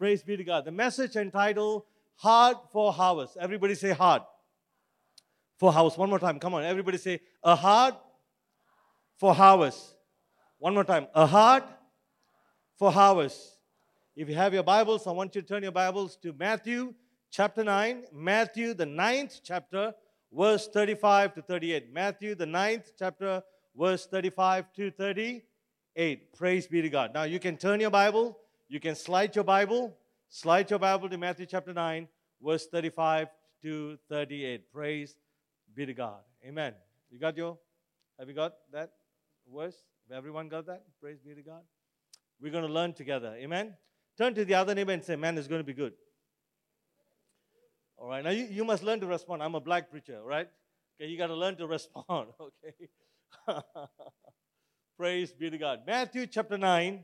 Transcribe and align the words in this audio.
Praise 0.00 0.22
be 0.22 0.34
to 0.34 0.44
God. 0.44 0.64
The 0.64 0.72
message 0.72 1.16
entitled 1.16 1.82
Heart 2.14 2.72
for 2.72 2.90
Harvest. 2.90 3.36
Everybody 3.38 3.74
say 3.74 3.90
heart 3.90 4.22
for 5.58 5.70
harvest. 5.70 5.98
One 5.98 6.08
more 6.08 6.18
time. 6.18 6.40
Come 6.40 6.54
on. 6.54 6.64
Everybody 6.64 6.96
say 6.96 7.20
a 7.44 7.54
heart 7.54 7.96
for 9.18 9.34
harvest. 9.34 9.94
One 10.56 10.72
more 10.72 10.84
time. 10.84 11.06
A 11.14 11.26
heart 11.26 11.64
for 12.78 12.90
harvest. 12.90 13.58
If 14.16 14.30
you 14.30 14.34
have 14.36 14.54
your 14.54 14.62
Bibles, 14.62 15.06
I 15.06 15.10
want 15.10 15.34
you 15.34 15.42
to 15.42 15.46
turn 15.46 15.62
your 15.62 15.70
Bibles 15.70 16.16
to 16.22 16.32
Matthew 16.32 16.94
chapter 17.30 17.62
9. 17.62 18.04
Matthew, 18.10 18.72
the 18.72 18.86
ninth 18.86 19.40
chapter, 19.44 19.92
verse 20.32 20.66
35 20.68 21.34
to 21.34 21.42
38. 21.42 21.92
Matthew, 21.92 22.34
the 22.34 22.46
ninth 22.46 22.92
chapter, 22.98 23.42
verse 23.76 24.06
35 24.06 24.72
to 24.76 24.90
38. 24.92 26.32
Praise 26.32 26.66
be 26.66 26.80
to 26.80 26.88
God. 26.88 27.12
Now 27.12 27.24
you 27.24 27.38
can 27.38 27.58
turn 27.58 27.80
your 27.80 27.90
Bible, 27.90 28.38
you 28.70 28.78
can 28.78 28.94
slide 28.94 29.34
your 29.34 29.42
Bible, 29.42 29.96
slide 30.28 30.70
your 30.70 30.78
Bible 30.78 31.08
to 31.08 31.18
Matthew 31.18 31.44
chapter 31.44 31.72
9, 31.72 32.06
verse 32.40 32.68
35 32.68 33.26
to 33.62 33.98
38. 34.08 34.72
Praise 34.72 35.16
be 35.74 35.86
to 35.86 35.92
God. 35.92 36.20
Amen. 36.46 36.74
You 37.10 37.18
got 37.18 37.36
your, 37.36 37.58
have 38.16 38.28
you 38.28 38.34
got 38.34 38.52
that 38.72 38.92
verse? 39.52 39.74
Everyone 40.14 40.48
got 40.48 40.66
that? 40.66 40.84
Praise 41.00 41.18
be 41.18 41.34
to 41.34 41.42
God. 41.42 41.62
We're 42.40 42.52
going 42.52 42.64
to 42.64 42.72
learn 42.72 42.92
together. 42.92 43.34
Amen. 43.40 43.74
Turn 44.16 44.34
to 44.34 44.44
the 44.44 44.54
other 44.54 44.72
neighbor 44.72 44.92
and 44.92 45.02
say, 45.02 45.16
Man, 45.16 45.36
it's 45.36 45.48
going 45.48 45.60
to 45.60 45.66
be 45.66 45.74
good. 45.74 45.94
All 47.98 48.08
right. 48.08 48.22
Now 48.22 48.30
you, 48.30 48.44
you 48.44 48.64
must 48.64 48.84
learn 48.84 49.00
to 49.00 49.06
respond. 49.06 49.42
I'm 49.42 49.56
a 49.56 49.60
black 49.60 49.90
preacher, 49.90 50.22
right? 50.22 50.48
Okay, 51.00 51.10
you 51.10 51.18
got 51.18 51.26
to 51.26 51.34
learn 51.34 51.56
to 51.56 51.66
respond. 51.66 52.28
Okay. 52.40 52.88
Praise 54.96 55.32
be 55.32 55.50
to 55.50 55.58
God. 55.58 55.80
Matthew 55.86 56.26
chapter 56.26 56.56
9, 56.56 57.02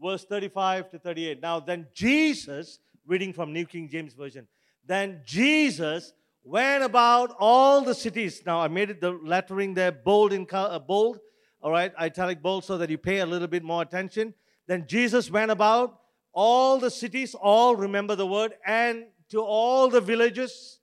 verse 0.00 0.24
35 0.24 0.90
to 0.90 0.98
38. 0.98 1.40
Now, 1.40 1.60
then 1.60 1.86
Jesus, 1.94 2.78
reading 3.06 3.32
from 3.32 3.52
New 3.52 3.66
King 3.66 3.88
James 3.88 4.14
Version, 4.14 4.46
then 4.86 5.20
Jesus 5.24 6.12
went 6.42 6.84
about 6.84 7.34
all 7.38 7.80
the 7.80 7.94
cities. 7.94 8.42
Now, 8.44 8.60
I 8.60 8.68
made 8.68 8.90
it 8.90 9.00
the 9.00 9.12
lettering 9.12 9.74
there 9.74 9.92
bold 9.92 10.32
in 10.32 10.46
uh, 10.52 10.78
bold, 10.78 11.18
all 11.62 11.70
right, 11.70 11.92
italic 11.98 12.42
bold, 12.42 12.64
so 12.64 12.76
that 12.78 12.90
you 12.90 12.98
pay 12.98 13.20
a 13.20 13.26
little 13.26 13.48
bit 13.48 13.62
more 13.62 13.82
attention. 13.82 14.34
Then 14.66 14.86
Jesus 14.86 15.30
went 15.30 15.50
about 15.50 16.00
all 16.32 16.78
the 16.78 16.90
cities, 16.90 17.34
all 17.34 17.76
remember 17.76 18.14
the 18.14 18.26
word, 18.26 18.54
and 18.66 19.06
to 19.30 19.40
all 19.40 19.88
the 19.88 20.00
villages, 20.00 20.80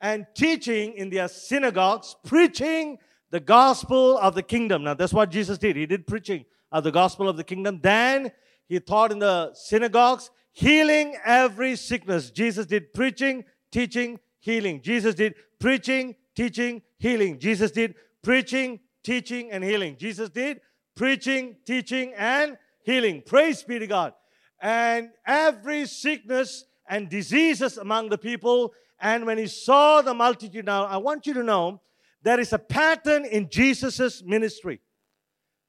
and 0.00 0.26
teaching 0.34 0.94
in 0.94 1.10
their 1.10 1.28
synagogues, 1.28 2.16
preaching 2.24 2.98
the 3.30 3.40
gospel 3.40 4.16
of 4.18 4.34
the 4.34 4.42
kingdom. 4.42 4.84
Now, 4.84 4.94
that's 4.94 5.12
what 5.12 5.30
Jesus 5.30 5.58
did. 5.58 5.76
He 5.76 5.86
did 5.86 6.06
preaching 6.06 6.44
of 6.72 6.84
the 6.84 6.92
gospel 6.92 7.28
of 7.28 7.36
the 7.36 7.44
kingdom. 7.44 7.80
Then 7.82 8.32
he 8.68 8.80
taught 8.80 9.12
in 9.12 9.18
the 9.18 9.52
synagogues, 9.54 10.30
healing 10.52 11.16
every 11.24 11.76
sickness. 11.76 12.30
Jesus 12.30 12.66
did 12.66 12.92
preaching, 12.92 13.44
teaching, 13.70 14.18
healing. 14.40 14.82
Jesus 14.82 15.14
did 15.14 15.34
preaching, 15.58 16.14
teaching, 16.34 16.82
healing. 16.98 17.38
Jesus 17.38 17.70
did 17.70 17.94
preaching, 18.22 18.80
teaching, 19.04 19.50
and 19.50 19.62
healing. 19.62 19.96
Jesus 19.98 20.28
did 20.30 20.60
preaching, 20.96 21.56
teaching, 21.64 22.12
and 22.16 22.56
healing. 22.82 23.22
Praise 23.24 23.62
be 23.62 23.78
to 23.78 23.86
God. 23.86 24.14
And 24.60 25.10
every 25.26 25.86
sickness 25.86 26.64
and 26.88 27.08
diseases 27.08 27.76
among 27.78 28.08
the 28.08 28.18
people. 28.18 28.72
And 29.00 29.26
when 29.26 29.38
he 29.38 29.46
saw 29.46 30.00
the 30.02 30.14
multitude, 30.14 30.64
now 30.64 30.84
I 30.84 30.96
want 30.96 31.26
you 31.26 31.34
to 31.34 31.42
know 31.42 31.80
there 32.22 32.40
is 32.40 32.52
a 32.52 32.58
pattern 32.58 33.24
in 33.24 33.48
Jesus' 33.50 34.22
ministry. 34.24 34.80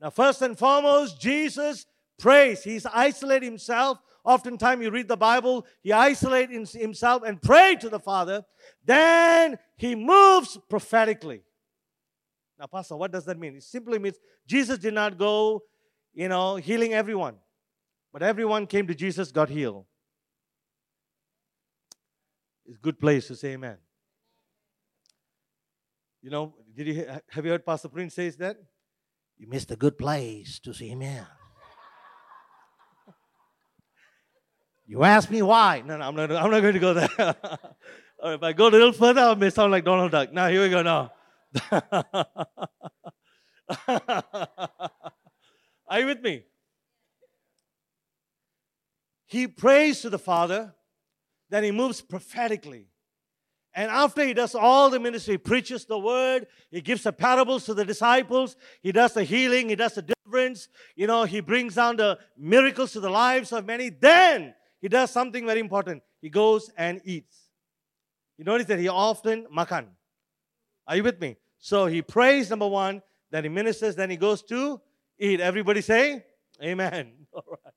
Now, 0.01 0.09
first 0.09 0.41
and 0.41 0.57
foremost, 0.57 1.19
Jesus 1.19 1.85
prays. 2.19 2.63
He's 2.63 2.85
isolated 2.85 3.45
himself. 3.45 3.99
Oftentimes, 4.23 4.83
you 4.83 4.91
read 4.91 5.07
the 5.07 5.17
Bible, 5.17 5.65
he 5.81 5.93
isolates 5.93 6.73
himself 6.73 7.23
and 7.25 7.41
pray 7.41 7.77
to 7.79 7.89
the 7.89 7.99
Father. 7.99 8.43
Then 8.83 9.57
he 9.77 9.95
moves 9.95 10.57
prophetically. 10.69 11.43
Now, 12.59 12.65
Pastor, 12.65 12.97
what 12.97 13.11
does 13.11 13.23
that 13.25 13.39
mean? 13.39 13.55
It 13.55 13.63
simply 13.63 13.99
means 13.99 14.17
Jesus 14.45 14.79
did 14.79 14.93
not 14.93 15.17
go, 15.17 15.63
you 16.13 16.27
know, 16.27 16.57
healing 16.57 16.93
everyone, 16.93 17.35
but 18.11 18.21
everyone 18.21 18.67
came 18.67 18.85
to 18.87 18.95
Jesus, 18.95 19.31
got 19.31 19.49
healed. 19.49 19.85
It's 22.65 22.77
a 22.77 22.81
good 22.81 22.99
place 22.99 23.27
to 23.27 23.35
say 23.35 23.53
amen. 23.53 23.77
You 26.21 26.31
know, 26.31 26.53
did 26.75 26.87
you 26.87 27.07
have 27.29 27.45
you 27.45 27.51
heard 27.51 27.65
Pastor 27.65 27.87
Prince 27.87 28.15
says 28.15 28.35
that? 28.37 28.57
You 29.37 29.47
missed 29.47 29.71
a 29.71 29.75
good 29.75 29.97
place 29.97 30.59
to 30.59 30.73
see 30.73 30.89
him 30.89 31.01
amen. 31.01 31.27
you 34.87 35.03
ask 35.03 35.29
me 35.29 35.41
why? 35.41 35.83
No, 35.85 35.97
no, 35.97 36.03
I'm 36.07 36.15
not. 36.15 36.31
I'm 36.31 36.51
not 36.51 36.61
going 36.61 36.73
to 36.73 36.79
go 36.79 36.93
there. 36.93 37.09
or 38.19 38.33
if 38.33 38.43
I 38.43 38.53
go 38.53 38.67
a 38.67 38.69
little 38.69 38.93
further, 38.93 39.21
I 39.21 39.35
may 39.35 39.49
sound 39.49 39.71
like 39.71 39.85
Donald 39.85 40.11
Duck. 40.11 40.33
Now 40.33 40.47
here 40.49 40.63
we 40.63 40.69
go. 40.69 40.81
Now. 40.81 41.11
Are 45.87 45.99
you 45.99 46.05
with 46.07 46.21
me? 46.21 46.43
He 49.25 49.47
prays 49.47 50.01
to 50.01 50.09
the 50.09 50.19
Father 50.19 50.73
then 51.49 51.63
he 51.63 51.71
moves 51.71 52.01
prophetically. 52.01 52.87
And 53.77 53.91
after 53.91 54.25
he 54.25 54.33
does 54.33 54.55
all 54.55 54.89
the 54.89 54.99
ministry, 54.99 55.35
he 55.35 55.37
preaches 55.37 55.85
the 55.85 55.99
word, 55.99 56.47
he 56.71 56.81
gives 56.81 57.03
the 57.03 57.13
parables 57.13 57.63
to 57.65 57.75
the 57.75 57.85
disciples, 57.85 58.55
he 58.81 58.91
does 58.91 59.13
the 59.13 59.23
healing, 59.23 59.69
he 59.69 59.75
does 59.75 59.93
the 59.93 60.01
deliverance, 60.01 60.67
you 60.95 61.05
know, 61.05 61.25
he 61.25 61.41
brings 61.41 61.75
down 61.75 61.95
the 61.95 62.17
miracles 62.35 62.93
to 62.93 62.99
the 62.99 63.09
lives 63.11 63.53
of 63.53 63.67
many. 63.67 63.89
Then 63.89 64.55
he 64.81 64.87
does 64.87 65.11
something 65.11 65.45
very 65.45 65.59
important. 65.59 66.01
He 66.21 66.29
goes 66.29 66.71
and 66.75 67.01
eats. 67.05 67.37
You 68.39 68.45
notice 68.45 68.65
that 68.65 68.79
he 68.79 68.87
often 68.87 69.45
makan. 69.55 69.85
Are 70.87 70.95
you 70.95 71.03
with 71.03 71.21
me? 71.21 71.37
So 71.59 71.85
he 71.85 72.01
prays, 72.01 72.49
number 72.49 72.67
one, 72.67 73.03
then 73.29 73.43
he 73.43 73.49
ministers, 73.49 73.95
then 73.95 74.09
he 74.09 74.17
goes 74.17 74.41
to 74.45 74.81
eat. 75.19 75.39
Everybody 75.39 75.81
say, 75.81 76.25
Amen. 76.63 77.11
All 77.31 77.43
right. 77.47 77.73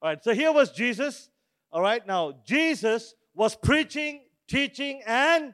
All 0.00 0.08
right. 0.10 0.22
So 0.22 0.32
here 0.32 0.52
was 0.52 0.70
Jesus. 0.70 1.28
All 1.72 1.82
right, 1.82 2.06
now 2.06 2.34
Jesus 2.46 3.16
was 3.34 3.56
preaching, 3.56 4.20
teaching, 4.54 5.02
and 5.04 5.52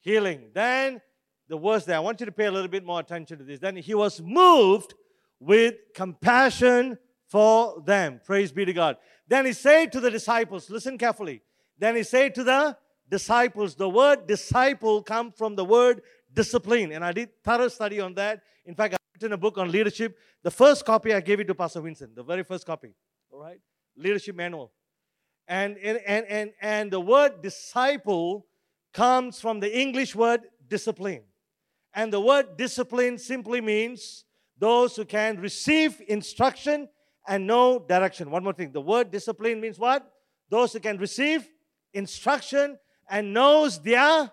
healing. 0.00 0.50
Then 0.52 1.00
the 1.48 1.56
words 1.56 1.84
there, 1.84 1.96
I 1.96 2.00
want 2.00 2.18
you 2.18 2.26
to 2.26 2.32
pay 2.32 2.46
a 2.46 2.50
little 2.50 2.68
bit 2.68 2.84
more 2.84 2.98
attention 2.98 3.38
to 3.38 3.44
this. 3.44 3.60
Then 3.60 3.76
he 3.76 3.94
was 3.94 4.20
moved 4.20 4.94
with 5.38 5.74
compassion 5.94 6.98
for 7.28 7.80
them. 7.86 8.20
Praise 8.24 8.50
be 8.50 8.64
to 8.64 8.72
God. 8.72 8.96
Then 9.28 9.46
he 9.46 9.52
said 9.52 9.92
to 9.92 10.00
the 10.00 10.10
disciples, 10.10 10.68
listen 10.68 10.98
carefully. 10.98 11.40
Then 11.78 11.94
he 11.94 12.02
said 12.02 12.34
to 12.34 12.42
the 12.42 12.76
disciples, 13.08 13.76
the 13.76 13.88
word 13.88 14.26
disciple 14.26 15.04
comes 15.04 15.34
from 15.36 15.54
the 15.54 15.64
word 15.64 16.02
discipline. 16.34 16.90
And 16.90 17.04
I 17.04 17.12
did 17.12 17.28
thorough 17.44 17.68
study 17.68 18.00
on 18.00 18.14
that. 18.14 18.42
In 18.66 18.74
fact, 18.74 18.94
I've 18.94 18.98
written 19.14 19.34
a 19.34 19.38
book 19.38 19.56
on 19.56 19.70
leadership. 19.70 20.18
The 20.42 20.50
first 20.50 20.84
copy 20.84 21.14
I 21.14 21.20
gave 21.20 21.38
it 21.38 21.46
to 21.46 21.54
Pastor 21.54 21.80
Vincent, 21.80 22.16
the 22.16 22.24
very 22.24 22.42
first 22.42 22.66
copy. 22.66 22.92
All 23.30 23.38
right? 23.38 23.60
Leadership 23.96 24.34
manual. 24.34 24.72
And, 25.52 25.76
and, 25.76 26.24
and, 26.30 26.52
and 26.62 26.90
the 26.90 26.98
word 26.98 27.42
disciple 27.42 28.46
comes 28.94 29.38
from 29.38 29.60
the 29.60 29.78
English 29.78 30.14
word 30.14 30.40
discipline. 30.66 31.24
And 31.92 32.10
the 32.10 32.22
word 32.22 32.56
discipline 32.56 33.18
simply 33.18 33.60
means 33.60 34.24
those 34.58 34.96
who 34.96 35.04
can 35.04 35.38
receive 35.42 36.00
instruction 36.08 36.88
and 37.28 37.46
know 37.46 37.78
direction. 37.78 38.30
One 38.30 38.44
more 38.44 38.54
thing. 38.54 38.72
The 38.72 38.80
word 38.80 39.10
discipline 39.10 39.60
means 39.60 39.78
what? 39.78 40.10
Those 40.48 40.72
who 40.72 40.80
can 40.80 40.96
receive 40.96 41.46
instruction 41.92 42.78
and 43.10 43.34
knows 43.34 43.78
their 43.78 44.32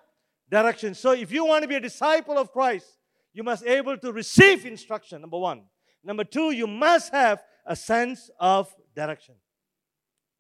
direction. 0.49 0.93
So 0.93 1.11
if 1.11 1.33
you 1.33 1.43
want 1.43 1.63
to 1.63 1.67
be 1.67 1.75
a 1.75 1.81
disciple 1.81 2.37
of 2.37 2.53
Christ, 2.53 2.97
you 3.33 3.43
must 3.43 3.65
be 3.65 3.71
able 3.71 3.97
to 3.97 4.13
receive 4.13 4.65
instruction, 4.65 5.19
number 5.19 5.37
one. 5.37 5.63
Number 6.01 6.23
two, 6.23 6.51
you 6.51 6.65
must 6.65 7.11
have 7.11 7.43
a 7.65 7.75
sense 7.75 8.29
of 8.39 8.73
direction 8.95 9.35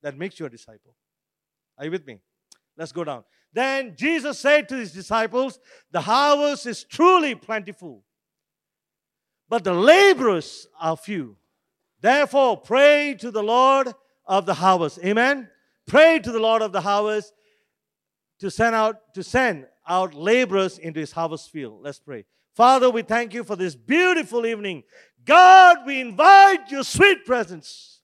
that 0.01 0.17
makes 0.17 0.39
you 0.39 0.45
a 0.45 0.49
disciple. 0.49 0.95
Are 1.77 1.85
you 1.85 1.91
with 1.91 2.05
me? 2.05 2.19
Let's 2.77 2.91
go 2.91 3.03
down. 3.03 3.23
Then 3.53 3.95
Jesus 3.97 4.39
said 4.39 4.69
to 4.69 4.75
his 4.75 4.91
disciples, 4.91 5.59
The 5.91 6.01
harvest 6.01 6.65
is 6.65 6.83
truly 6.83 7.35
plentiful, 7.35 8.03
but 9.47 9.63
the 9.63 9.73
laborers 9.73 10.67
are 10.79 10.95
few. 10.95 11.35
Therefore, 12.01 12.57
pray 12.57 13.15
to 13.19 13.31
the 13.31 13.43
Lord 13.43 13.93
of 14.25 14.45
the 14.45 14.53
harvest. 14.53 14.99
Amen. 15.03 15.49
Pray 15.87 16.19
to 16.19 16.31
the 16.31 16.39
Lord 16.39 16.61
of 16.61 16.71
the 16.71 16.81
harvest 16.81 17.33
to 18.39 18.51
send 18.51 18.75
out 18.75 19.13
to 19.15 19.23
send 19.23 19.65
out 19.87 20.13
laborers 20.13 20.77
into 20.77 20.99
his 20.99 21.11
harvest 21.11 21.51
field. 21.51 21.81
Let's 21.81 21.99
pray. 21.99 22.25
Father, 22.55 22.89
we 22.89 23.01
thank 23.01 23.33
you 23.33 23.43
for 23.43 23.55
this 23.55 23.75
beautiful 23.75 24.45
evening. 24.45 24.83
God, 25.25 25.79
we 25.85 25.99
invite 25.99 26.69
your 26.69 26.83
sweet 26.83 27.25
presence 27.25 27.98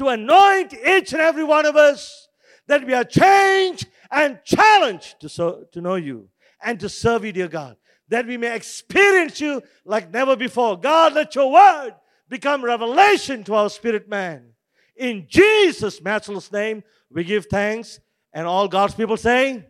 to 0.00 0.08
anoint 0.08 0.72
each 0.72 1.12
and 1.12 1.20
every 1.20 1.44
one 1.44 1.66
of 1.66 1.76
us 1.76 2.26
that 2.66 2.86
we 2.86 2.94
are 2.94 3.04
changed 3.04 3.86
and 4.10 4.40
challenged 4.44 5.20
to, 5.20 5.28
so, 5.28 5.66
to 5.72 5.82
know 5.82 5.96
you 5.96 6.26
and 6.62 6.80
to 6.80 6.88
serve 6.88 7.22
you, 7.22 7.32
dear 7.32 7.48
God. 7.48 7.76
That 8.08 8.26
we 8.26 8.38
may 8.38 8.56
experience 8.56 9.42
you 9.42 9.62
like 9.84 10.10
never 10.10 10.36
before. 10.36 10.80
God, 10.80 11.12
let 11.12 11.34
your 11.34 11.52
word 11.52 11.92
become 12.30 12.64
revelation 12.64 13.44
to 13.44 13.54
our 13.54 13.68
spirit 13.68 14.08
man. 14.08 14.54
In 14.96 15.26
Jesus' 15.28 16.00
matchless 16.00 16.50
name, 16.50 16.82
we 17.10 17.22
give 17.22 17.44
thanks. 17.44 18.00
And 18.32 18.46
all 18.46 18.68
God's 18.68 18.94
people 18.94 19.18
say, 19.18 19.66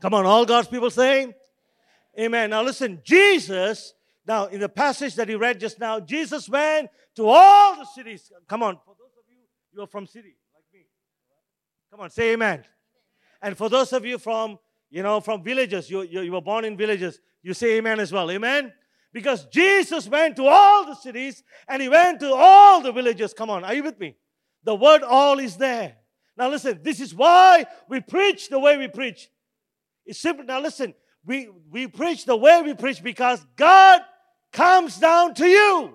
Come 0.00 0.14
on, 0.14 0.24
all 0.24 0.46
God's 0.46 0.68
people 0.68 0.90
say, 0.90 1.34
Amen. 2.16 2.50
Now 2.50 2.62
listen, 2.62 3.00
Jesus, 3.02 3.94
now 4.24 4.46
in 4.46 4.60
the 4.60 4.68
passage 4.68 5.16
that 5.16 5.28
he 5.28 5.34
read 5.34 5.58
just 5.58 5.80
now, 5.80 5.98
Jesus 5.98 6.48
went 6.48 6.90
to 7.16 7.28
all 7.28 7.76
the 7.76 7.86
cities. 7.86 8.30
Come 8.46 8.62
on, 8.62 8.76
for 8.84 8.94
those 8.98 9.12
of 9.18 9.24
you, 9.28 9.38
you're 9.74 9.86
from 9.86 10.06
city 10.06 10.36
like 10.54 10.64
me. 10.72 10.86
Come 11.90 12.00
on, 12.00 12.10
say 12.10 12.32
amen. 12.32 12.64
And 13.40 13.56
for 13.56 13.68
those 13.68 13.92
of 13.92 14.04
you 14.04 14.18
from, 14.18 14.58
you 14.90 15.02
know, 15.02 15.20
from 15.20 15.42
villages, 15.42 15.90
you, 15.90 16.02
you, 16.02 16.20
you 16.20 16.32
were 16.32 16.40
born 16.40 16.64
in 16.64 16.76
villages, 16.76 17.20
you 17.42 17.54
say 17.54 17.78
amen 17.78 17.98
as 18.00 18.12
well. 18.12 18.30
Amen. 18.30 18.72
Because 19.12 19.44
Jesus 19.46 20.08
went 20.08 20.36
to 20.36 20.46
all 20.46 20.86
the 20.86 20.94
cities 20.94 21.42
and 21.68 21.82
he 21.82 21.88
went 21.88 22.20
to 22.20 22.32
all 22.32 22.80
the 22.80 22.92
villages. 22.92 23.34
Come 23.34 23.50
on, 23.50 23.64
are 23.64 23.74
you 23.74 23.82
with 23.82 23.98
me? 23.98 24.16
The 24.64 24.74
word 24.74 25.02
all 25.02 25.38
is 25.38 25.56
there. 25.56 25.96
Now 26.36 26.48
listen, 26.48 26.80
this 26.82 27.00
is 27.00 27.14
why 27.14 27.66
we 27.88 28.00
preach 28.00 28.48
the 28.48 28.58
way 28.58 28.78
we 28.78 28.88
preach. 28.88 29.28
It's 30.06 30.18
simple. 30.18 30.44
Now 30.44 30.60
listen, 30.60 30.94
we, 31.24 31.48
we 31.70 31.86
preach 31.88 32.24
the 32.24 32.36
way 32.36 32.62
we 32.62 32.74
preach 32.74 33.02
because 33.02 33.44
God 33.56 34.00
comes 34.52 34.98
down 34.98 35.34
to 35.34 35.46
you. 35.46 35.94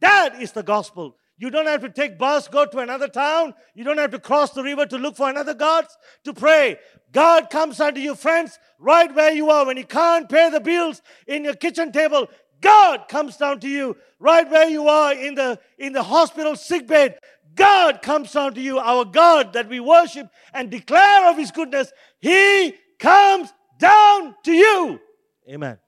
That 0.00 0.40
is 0.40 0.52
the 0.52 0.62
gospel. 0.62 1.16
You 1.38 1.50
don't 1.50 1.66
have 1.66 1.82
to 1.82 1.90
take 1.90 2.18
bus, 2.18 2.48
go 2.48 2.64
to 2.64 2.78
another 2.78 3.08
town. 3.08 3.52
You 3.74 3.84
don't 3.84 3.98
have 3.98 4.12
to 4.12 4.18
cross 4.18 4.52
the 4.52 4.62
river 4.62 4.86
to 4.86 4.96
look 4.96 5.16
for 5.16 5.28
another 5.28 5.52
God 5.52 5.86
to 6.24 6.32
pray. 6.32 6.78
God 7.12 7.50
comes 7.50 7.78
unto 7.78 8.00
you, 8.00 8.14
friends, 8.14 8.58
right 8.78 9.14
where 9.14 9.32
you 9.32 9.50
are. 9.50 9.66
When 9.66 9.76
you 9.76 9.84
can't 9.84 10.28
pay 10.28 10.48
the 10.48 10.60
bills 10.60 11.02
in 11.26 11.44
your 11.44 11.54
kitchen 11.54 11.92
table, 11.92 12.28
God 12.62 13.08
comes 13.08 13.36
down 13.36 13.60
to 13.60 13.68
you 13.68 13.96
right 14.18 14.48
where 14.50 14.68
you 14.68 14.88
are 14.88 15.12
in 15.12 15.34
the 15.34 15.58
in 15.78 15.92
the 15.92 16.02
hospital 16.02 16.56
sick 16.56 16.86
bed. 16.86 17.18
God 17.54 18.00
comes 18.02 18.32
down 18.32 18.54
to 18.54 18.60
you, 18.60 18.78
our 18.78 19.04
God 19.04 19.52
that 19.52 19.68
we 19.68 19.80
worship 19.80 20.30
and 20.52 20.70
declare 20.70 21.30
of 21.30 21.36
his 21.36 21.50
goodness. 21.50 21.92
He 22.18 22.74
comes 22.98 23.52
down 23.78 24.34
to 24.44 24.52
you. 24.52 25.00
Amen. 25.48 25.78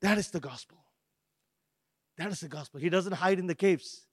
That 0.00 0.18
is 0.18 0.30
the 0.30 0.40
gospel. 0.40 0.78
That 2.16 2.30
is 2.32 2.40
the 2.40 2.48
gospel. 2.48 2.80
He 2.80 2.90
doesn't 2.90 3.12
hide 3.12 3.38
in 3.38 3.46
the 3.46 3.54
caves. 3.54 4.07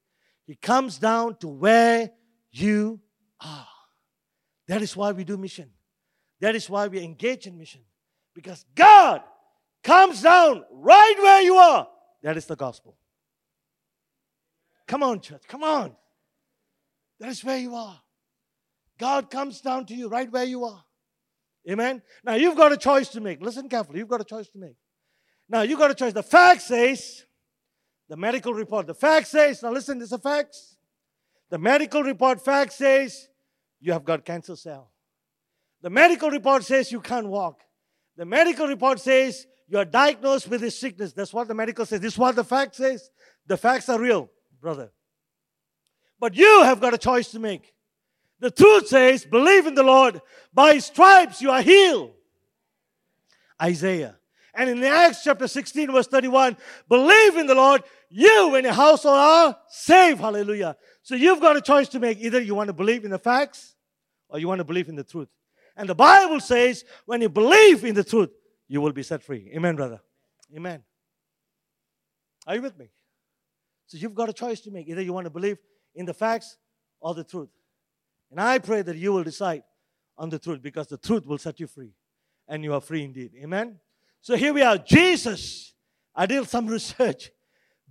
He 0.46 0.56
comes 0.56 0.98
down 1.00 1.38
to 1.38 1.48
where 1.48 2.12
you 2.52 3.00
are. 3.42 3.68
That 4.68 4.82
is 4.82 4.96
why 4.96 5.12
we 5.12 5.24
do 5.24 5.38
mission. 5.38 5.72
That 6.42 6.56
is 6.56 6.70
why 6.70 6.88
we 6.88 7.04
engage 7.04 7.48
in 7.48 7.58
mission. 7.58 7.82
Because 8.34 8.66
God 8.76 9.22
comes 9.84 10.22
down 10.22 10.64
right 10.72 11.16
where 11.18 11.42
you 11.42 11.56
are. 11.56 11.88
That 12.24 12.38
is 12.38 12.46
the 12.46 12.56
gospel. 12.56 12.98
Come 14.88 15.04
on, 15.04 15.20
church. 15.20 15.44
Come 15.48 15.64
on. 15.64 15.96
That 17.20 17.30
is 17.30 17.44
where 17.44 17.58
you 17.58 17.76
are. 17.76 18.00
God 19.00 19.30
comes 19.30 19.62
down 19.62 19.86
to 19.88 19.96
you 19.96 20.10
right 20.10 20.32
where 20.32 20.44
you 20.44 20.66
are. 20.66 20.84
Amen. 21.70 22.02
Now 22.24 22.36
you've 22.36 22.58
got 22.58 22.72
a 22.72 22.78
choice 22.78 23.10
to 23.10 23.22
make. 23.22 23.42
Listen 23.42 23.68
carefully. 23.68 24.00
You've 24.00 24.08
got 24.08 24.22
a 24.22 24.26
choice 24.26 24.50
to 24.50 24.58
make. 24.60 24.76
Now 25.50 25.62
you've 25.62 25.80
got 25.80 25.92
a 25.92 25.96
choice. 25.96 26.14
The 26.14 26.24
fact 26.24 26.62
says, 26.62 27.24
the 28.08 28.18
medical 28.18 28.54
report, 28.54 28.88
the 28.88 28.94
fact 28.94 29.28
says, 29.28 29.64
now 29.64 29.72
listen, 29.72 30.00
this 30.00 30.10
is 30.10 30.14
a 30.14 30.20
fact. 30.20 30.56
The 31.50 31.58
medical 31.58 32.04
report 32.04 32.44
fact 32.44 32.74
says 32.74 33.28
you 33.80 33.94
have 33.94 34.06
got 34.06 34.26
cancer 34.26 34.56
cell. 34.56 34.92
The 35.82 35.90
medical 35.90 36.30
report 36.30 36.64
says 36.64 36.92
you 36.92 37.02
can't 37.02 37.28
walk. 37.28 37.62
The 38.18 38.26
medical 38.26 38.68
report 38.68 39.00
says 39.00 39.46
you 39.68 39.78
are 39.78 39.86
diagnosed 39.86 40.48
with 40.48 40.62
this 40.62 40.80
sickness. 40.80 41.14
That's 41.14 41.34
what 41.34 41.48
the 41.48 41.54
medical 41.54 41.86
says. 41.86 42.00
This 42.00 42.14
is 42.14 42.20
what 42.20 42.36
the 42.36 42.44
fact 42.44 42.76
says. 42.76 43.10
The 43.48 43.58
facts 43.58 43.90
are 43.90 44.00
real, 44.00 44.30
brother. 44.62 44.92
But 46.20 46.36
you 46.36 46.64
have 46.64 46.80
got 46.80 46.94
a 46.94 46.98
choice 46.98 47.30
to 47.32 47.40
make. 47.40 47.74
The 48.40 48.52
truth 48.52 48.88
says, 48.88 49.26
believe 49.26 49.66
in 49.66 49.76
the 49.76 49.84
Lord. 49.84 50.22
By 50.54 50.76
his 50.76 50.86
stripes 50.86 51.42
you 51.42 51.52
are 51.52 51.62
healed. 51.62 52.14
Isaiah. 53.62 54.18
And 54.56 54.70
in 54.70 54.84
Acts 54.84 55.24
chapter 55.24 55.48
16, 55.48 55.92
verse 55.92 56.08
31, 56.08 56.56
believe 56.88 57.36
in 57.36 57.46
the 57.46 57.56
Lord, 57.56 57.84
you 58.10 58.56
and 58.56 58.64
your 58.64 58.74
household 58.74 59.18
are 59.18 59.58
saved. 59.68 60.22
Hallelujah. 60.22 60.78
So 61.04 61.16
you've 61.16 61.42
got 61.42 61.58
a 61.58 61.62
choice 61.62 61.90
to 61.90 62.00
make. 62.00 62.20
Either 62.20 62.42
you 62.42 62.56
want 62.56 62.68
to 62.68 62.74
believe 62.74 63.04
in 63.04 63.12
the 63.12 63.20
facts 63.20 63.76
or 64.30 64.40
you 64.40 64.48
want 64.48 64.60
to 64.60 64.64
believe 64.64 64.88
in 64.88 64.96
the 64.96 65.04
truth. 65.04 65.28
And 65.76 65.90
the 65.90 65.96
Bible 65.96 66.40
says, 66.40 66.86
when 67.06 67.22
you 67.22 67.28
believe 67.28 67.84
in 67.84 67.96
the 67.96 68.04
truth, 68.04 68.30
you 68.68 68.80
will 68.80 68.94
be 68.94 69.04
set 69.04 69.22
free. 69.22 69.52
Amen, 69.54 69.76
brother. 69.76 70.00
Amen. 70.56 70.84
Are 72.48 72.56
you 72.56 72.62
with 72.62 72.78
me? 72.78 72.90
So 73.88 73.98
you've 73.98 74.16
got 74.16 74.30
a 74.30 74.34
choice 74.34 74.62
to 74.62 74.72
make. 74.72 74.88
Either 74.88 75.02
you 75.02 75.14
want 75.14 75.26
to 75.26 75.32
believe 75.32 75.58
in 75.94 76.06
the 76.06 76.14
facts 76.14 76.58
or 77.02 77.14
the 77.14 77.24
truth. 77.24 77.50
And 78.32 78.40
I 78.40 78.60
pray 78.60 78.82
that 78.84 78.96
you 78.96 79.12
will 79.12 79.24
decide 79.24 79.64
on 80.18 80.30
the 80.30 80.40
truth 80.40 80.62
because 80.62 80.88
the 80.88 80.98
truth 80.98 81.26
will 81.26 81.38
set 81.38 81.60
you 81.60 81.68
free. 81.68 81.92
And 82.48 82.64
you 82.64 82.74
are 82.74 82.82
free 82.82 83.04
indeed. 83.04 83.32
Amen. 83.44 83.80
So 84.26 84.36
here 84.36 84.54
we 84.56 84.64
are. 84.64 84.80
Jesus. 84.80 85.76
I 86.16 86.26
did 86.26 86.50
some 86.50 86.66
research. 86.66 87.30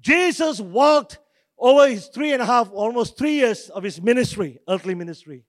Jesus 0.01 0.59
walked 0.59 1.21
over 1.57 1.89
his 1.89 2.09
three 2.09 2.33
and 2.33 2.43
a 2.43 2.45
half, 2.45 2.73
almost 2.73 3.17
three 3.17 3.35
years 3.35 3.71
of 3.71 3.85
his 3.85 4.03
ministry, 4.03 4.59
earthly 4.69 4.97
ministry. 4.97 5.45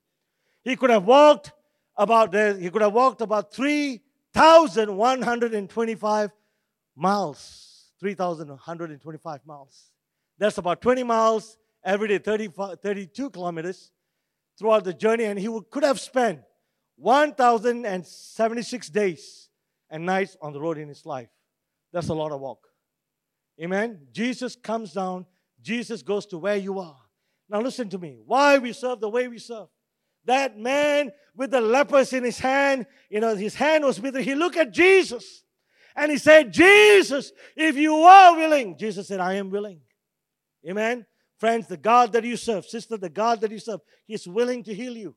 He 0.64 0.76
could 0.76 0.92
have 0.92 1.06
walked 1.06 1.54
about 1.98 2.36
he 2.36 2.70
could 2.70 2.84
have 2.84 2.94
walked 2.94 3.22
about 3.22 3.52
3,125 3.52 6.32
miles. 6.96 7.90
3,125 8.00 9.40
miles. 9.44 9.90
That's 10.38 10.60
about 10.60 10.82
20 10.82 11.02
miles 11.02 11.58
every 11.84 12.10
day, 12.10 12.20
30, 12.20 12.50
32 12.84 13.32
kilometers 13.32 13.92
throughout 14.60 14.84
the 14.84 14.94
journey, 14.94 15.24
and 15.24 15.40
he 15.40 15.48
would, 15.48 15.68
could 15.72 15.84
have 15.84 16.00
spent 16.00 16.42
1,076 16.98 18.90
days 18.90 19.45
and 19.90 20.06
nights 20.06 20.36
on 20.42 20.54
the 20.54 20.60
road 20.60 20.78
in 20.78 20.88
his 20.88 21.06
life. 21.06 21.30
That's 21.94 22.10
a 22.10 22.14
lot 22.14 22.32
of 22.32 22.42
walk. 22.42 22.60
Amen. 23.62 24.08
Jesus 24.12 24.56
comes 24.56 24.94
down, 24.94 25.26
Jesus 25.62 26.02
goes 26.02 26.26
to 26.28 26.38
where 26.38 26.58
you 26.58 26.80
are. 26.80 26.98
Now, 27.50 27.62
listen 27.62 27.90
to 27.90 27.98
me. 27.98 28.20
Why 28.26 28.58
we 28.58 28.74
serve 28.74 29.00
the 29.00 29.10
way 29.10 29.28
we 29.28 29.38
serve. 29.38 29.68
That 30.26 30.58
man 30.58 31.12
with 31.36 31.52
the 31.52 31.62
lepers 31.62 32.12
in 32.12 32.24
his 32.24 32.40
hand, 32.40 32.88
you 33.10 33.20
know, 33.20 33.36
his 33.36 33.54
hand 33.54 33.84
was 33.84 34.02
with 34.02 34.16
him. 34.16 34.24
He 34.24 34.34
looked 34.34 34.58
at 34.58 34.72
Jesus 34.72 35.44
and 35.96 36.12
he 36.12 36.18
said, 36.18 36.52
Jesus, 36.52 37.32
if 37.56 37.76
you 37.76 37.96
are 37.96 38.36
willing, 38.36 38.78
Jesus 38.78 39.08
said, 39.08 39.20
I 39.20 39.36
am 39.36 39.52
willing. 39.52 39.82
Amen. 40.68 41.06
Friends, 41.38 41.68
the 41.68 41.78
God 41.78 42.14
that 42.14 42.24
you 42.24 42.38
serve, 42.38 42.66
sister, 42.66 42.98
the 42.98 43.10
God 43.10 43.42
that 43.42 43.52
you 43.52 43.60
serve, 43.60 43.82
He's 44.06 44.28
willing 44.28 44.64
to 44.64 44.74
heal 44.74 44.96
you. 44.96 45.16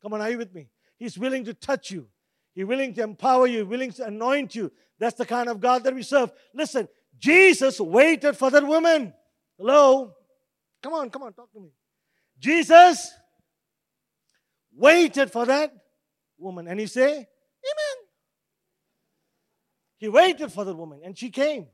Come 0.00 0.14
on, 0.14 0.20
are 0.20 0.30
you 0.30 0.38
with 0.38 0.54
me? 0.54 0.68
He's 0.96 1.18
willing 1.18 1.44
to 1.44 1.54
touch 1.54 1.90
you. 1.90 2.06
He's 2.54 2.64
willing 2.64 2.94
to 2.94 3.02
empower 3.02 3.46
you, 3.46 3.66
willing 3.66 3.92
to 3.92 4.06
anoint 4.06 4.54
you. 4.54 4.72
That's 4.98 5.16
the 5.16 5.26
kind 5.26 5.48
of 5.48 5.60
God 5.60 5.84
that 5.84 5.94
we 5.94 6.02
serve. 6.02 6.32
Listen, 6.54 6.88
Jesus 7.18 7.80
waited 7.80 8.36
for 8.36 8.50
that 8.50 8.66
woman. 8.66 9.12
Hello? 9.56 10.12
Come 10.82 10.94
on, 10.94 11.10
come 11.10 11.22
on, 11.22 11.32
talk 11.32 11.52
to 11.52 11.60
me. 11.60 11.70
Jesus 12.38 13.12
waited 14.74 15.30
for 15.30 15.46
that 15.46 15.72
woman. 16.38 16.68
And 16.68 16.78
he 16.78 16.86
say, 16.86 17.10
Amen. 17.10 17.98
He 19.98 20.08
waited 20.08 20.52
for 20.52 20.64
the 20.64 20.74
woman 20.74 21.00
and 21.04 21.18
she 21.18 21.30
came. 21.30 21.66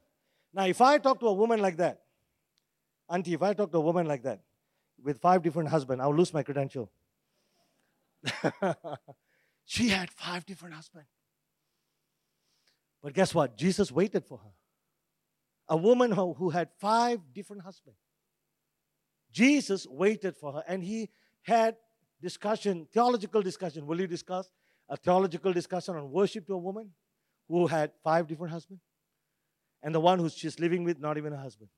Now, 0.52 0.66
if 0.66 0.80
I 0.80 0.98
talk 0.98 1.20
to 1.20 1.26
a 1.26 1.32
woman 1.32 1.60
like 1.60 1.76
that, 1.76 2.00
Auntie, 3.08 3.34
if 3.34 3.42
I 3.42 3.52
talk 3.52 3.70
to 3.72 3.78
a 3.78 3.82
woman 3.82 4.06
like 4.06 4.22
that 4.22 4.40
with 5.02 5.20
five 5.20 5.42
different 5.42 5.68
husbands, 5.68 6.02
I'll 6.02 6.14
lose 6.14 6.32
my 6.32 6.42
credential. 6.42 6.90
she 9.64 9.88
had 9.88 10.10
five 10.10 10.44
different 10.46 10.74
husbands. 10.74 11.08
But 13.02 13.12
guess 13.12 13.34
what? 13.34 13.56
Jesus 13.56 13.92
waited 13.92 14.24
for 14.24 14.38
her. 14.38 14.50
A 15.68 15.76
woman 15.76 16.10
who, 16.12 16.50
had 16.50 16.68
five 16.78 17.20
different 17.32 17.62
husbands. 17.62 17.98
Jesus 19.32 19.86
waited 19.86 20.36
for 20.36 20.52
her 20.52 20.64
and 20.68 20.84
he 20.84 21.10
had 21.42 21.76
discussion, 22.20 22.86
theological 22.92 23.42
discussion. 23.42 23.86
Will 23.86 24.00
you 24.00 24.06
discuss 24.06 24.48
a 24.88 24.96
theological 24.96 25.52
discussion 25.52 25.96
on 25.96 26.10
worship 26.10 26.46
to 26.46 26.54
a 26.54 26.58
woman 26.58 26.90
who 27.48 27.66
had 27.66 27.92
five 28.02 28.26
different 28.26 28.52
husbands? 28.52 28.82
And 29.82 29.94
the 29.94 30.00
one 30.00 30.18
who 30.18 30.28
she's 30.30 30.58
living 30.58 30.84
with, 30.84 30.98
not 30.98 31.18
even 31.18 31.32
a 31.32 31.38
husband. 31.38 31.68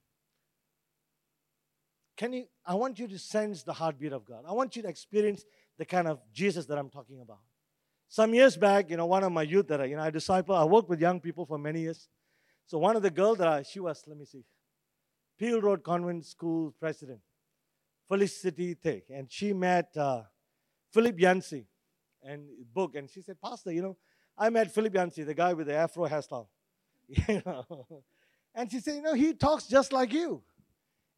Can 2.16 2.32
you, 2.32 2.46
I 2.64 2.74
want 2.74 2.98
you 2.98 3.08
to 3.08 3.18
sense 3.18 3.62
the 3.62 3.72
heartbeat 3.72 4.12
of 4.12 4.24
God. 4.24 4.44
I 4.48 4.52
want 4.52 4.76
you 4.76 4.82
to 4.82 4.88
experience 4.88 5.44
the 5.78 5.84
kind 5.84 6.08
of 6.08 6.20
Jesus 6.32 6.66
that 6.66 6.78
I'm 6.78 6.88
talking 6.88 7.20
about. 7.20 7.40
Some 8.08 8.34
years 8.34 8.56
back, 8.56 8.90
you 8.90 8.96
know, 8.96 9.06
one 9.06 9.24
of 9.24 9.32
my 9.32 9.42
youth 9.42 9.68
that 9.68 9.80
I, 9.80 9.84
you 9.86 9.96
know, 9.96 10.02
I 10.02 10.10
disciple, 10.10 10.54
I 10.54 10.64
worked 10.64 10.88
with 10.88 11.00
young 11.00 11.20
people 11.20 11.44
for 11.44 11.58
many 11.58 11.80
years. 11.80 12.08
So 12.66 12.78
one 12.78 12.96
of 12.96 13.02
the 13.02 13.10
girls 13.10 13.38
that 13.38 13.48
I, 13.48 13.62
she 13.62 13.80
was, 13.80 14.02
let 14.06 14.16
me 14.16 14.24
see, 14.24 14.44
Peel 15.38 15.60
Road 15.60 15.82
Convent 15.82 16.24
School 16.24 16.74
president, 16.78 17.20
Felicity 18.08 18.74
Tay, 18.74 19.04
and 19.10 19.30
she 19.30 19.52
met 19.52 19.96
uh, 19.96 20.22
Philip 20.92 21.18
Yancey 21.18 21.66
and 22.22 22.48
book, 22.72 22.94
and 22.94 23.10
she 23.10 23.22
said, 23.22 23.36
Pastor, 23.40 23.72
you 23.72 23.82
know, 23.82 23.96
I 24.38 24.50
met 24.50 24.72
Philip 24.72 24.94
Yancey, 24.94 25.22
the 25.22 25.34
guy 25.34 25.52
with 25.52 25.66
the 25.66 25.74
afro 25.74 26.08
hairstyle. 26.08 26.48
You 27.28 27.42
know? 27.44 27.86
And 28.54 28.70
she 28.70 28.80
said, 28.80 28.96
you 28.96 29.02
know, 29.02 29.14
he 29.14 29.34
talks 29.34 29.66
just 29.66 29.92
like 29.92 30.12
you. 30.12 30.42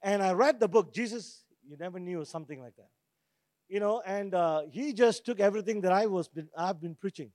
And 0.02 0.23
I 0.23 0.33
read 0.33 0.59
the 0.61 0.68
book, 0.68 0.92
Jesus, 0.92 1.45
You 1.66 1.76
never 1.76 1.99
knew 1.99 2.25
something 2.25 2.61
like 2.61 2.75
that. 2.76 2.88
You 3.69 3.81
know, 3.81 4.03
and 4.05 4.35
uh, 4.35 4.63
he 4.71 4.93
just 4.93 5.27
took 5.27 5.41
everything 5.41 5.83
that 5.83 5.93
I 5.93 6.07
was 6.07 6.29
been, 6.29 6.49
I've 6.57 6.81
been 6.81 6.95
preaching. 6.95 7.31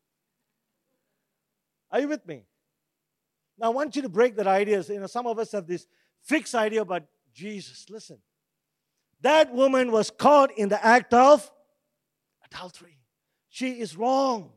Are 1.91 1.99
you 1.99 2.07
with 2.07 2.25
me? 2.25 2.43
Now 3.59 3.67
I 3.67 3.69
want 3.69 3.95
you 3.95 4.01
to 4.01 4.09
break 4.09 4.35
that 4.37 4.47
idea. 4.47 4.81
You 4.81 4.99
know, 4.99 5.07
some 5.07 5.27
of 5.27 5.37
us 5.37 5.51
have 5.51 5.67
this 5.67 5.85
fixed 6.23 6.55
idea 6.55 6.81
about 6.81 7.03
Jesus. 7.33 7.85
Listen, 7.89 8.17
that 9.21 9.53
woman 9.53 9.91
was 9.91 10.09
caught 10.09 10.51
in 10.57 10.69
the 10.69 10.83
act 10.83 11.13
of 11.13 11.49
adultery. 12.51 12.97
She 13.49 13.79
is 13.79 13.95
wrong. 13.95 14.51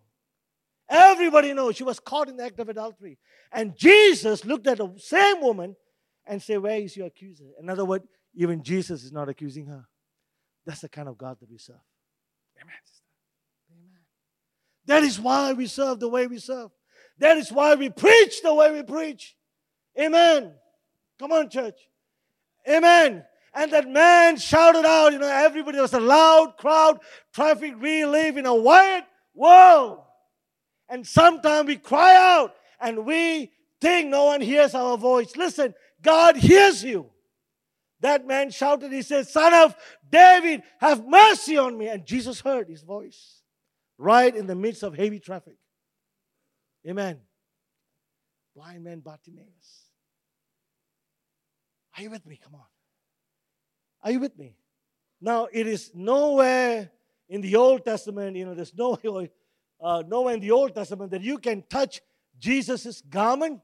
Everybody 0.88 1.52
knows 1.52 1.76
she 1.76 1.85
was 1.85 2.00
caught 2.00 2.28
in 2.28 2.37
the 2.37 2.45
act 2.45 2.59
of 2.61 2.68
adultery. 2.68 3.18
And 3.52 3.76
Jesus 3.76 4.45
looked 4.45 4.66
at 4.66 4.78
the 4.78 4.95
same 4.99 5.42
woman 5.42 5.76
and 6.25 6.42
said, 6.42 6.61
Where 6.61 6.78
is 6.78 6.97
your 6.97 7.09
accuser? 7.09 7.45
In 7.61 7.68
other 7.68 7.85
words, 7.85 8.06
even 8.35 8.62
Jesus 8.62 9.04
is 9.04 9.12
not 9.12 9.28
accusing 9.28 9.66
her. 9.66 9.85
That's 10.66 10.80
the 10.80 10.88
kind 10.88 11.08
of 11.08 11.16
God 11.16 11.38
that 11.40 11.50
we 11.50 11.58
serve. 11.58 11.76
Amen. 12.61 12.75
Amen. 13.70 14.00
That 14.87 15.04
is 15.04 15.20
why 15.20 15.52
we 15.52 15.66
serve 15.66 16.00
the 16.00 16.08
way 16.08 16.26
we 16.26 16.38
serve. 16.38 16.70
That 17.18 17.37
is 17.38 17.50
why 17.50 17.76
we 17.76 17.88
preach 17.88 18.42
the 18.42 18.52
way 18.52 18.73
we 18.73 18.82
preach. 18.82 19.37
Amen. 19.99 20.52
Come 21.18 21.32
on, 21.32 21.49
church. 21.49 21.78
Amen. 22.68 23.25
And 23.54 23.73
that 23.73 23.88
man 23.88 24.37
shouted 24.37 24.85
out, 24.85 25.12
you 25.12 25.18
know, 25.18 25.28
everybody 25.28 25.80
was 25.80 25.94
a 25.94 26.00
loud 26.00 26.56
crowd, 26.58 26.99
traffic. 27.32 27.80
We 27.80 28.04
live 28.04 28.37
in 28.37 28.44
a 28.44 28.54
white 28.54 29.04
world. 29.35 30.00
And 30.88 31.06
sometimes 31.06 31.66
we 31.66 31.76
cry 31.76 32.14
out 32.16 32.54
and 32.80 33.06
we 33.06 33.52
think 33.80 34.08
no 34.08 34.25
one 34.25 34.40
hears 34.40 34.75
our 34.75 34.99
voice. 34.99 35.37
Listen, 35.37 35.75
God 36.02 36.37
hears 36.37 36.85
you. 36.85 37.11
That 38.00 38.26
man 38.26 38.50
shouted, 38.50 38.92
he 38.92 39.00
said, 39.00 39.26
Son 39.26 39.54
of 39.54 39.75
David, 40.10 40.62
have 40.78 41.06
mercy 41.06 41.56
on 41.56 41.76
me. 41.76 41.88
And 41.88 42.06
Jesus 42.06 42.40
heard 42.40 42.68
his 42.68 42.82
voice 42.82 43.42
right 43.98 44.34
in 44.34 44.46
the 44.46 44.54
midst 44.54 44.82
of 44.82 44.94
heavy 44.94 45.18
traffic. 45.18 45.56
Amen. 46.86 47.18
Blind 48.54 48.84
man 48.84 49.00
Bartimaeus. 49.00 49.86
Are 51.96 52.02
you 52.02 52.10
with 52.10 52.26
me? 52.26 52.38
Come 52.42 52.54
on. 52.54 52.66
Are 54.02 54.10
you 54.10 54.20
with 54.20 54.38
me? 54.38 54.56
Now, 55.20 55.48
it 55.50 55.66
is 55.66 55.90
nowhere 55.94 56.90
in 57.28 57.40
the 57.40 57.56
Old 57.56 57.84
Testament, 57.84 58.36
you 58.36 58.44
know, 58.44 58.54
there's 58.54 58.75
no, 58.75 58.96
uh, 59.80 60.02
nowhere 60.06 60.34
in 60.34 60.40
the 60.40 60.50
Old 60.50 60.75
Testament 60.75 61.10
that 61.10 61.22
you 61.22 61.38
can 61.38 61.64
touch 61.68 62.00
Jesus' 62.38 63.02
garment 63.02 63.60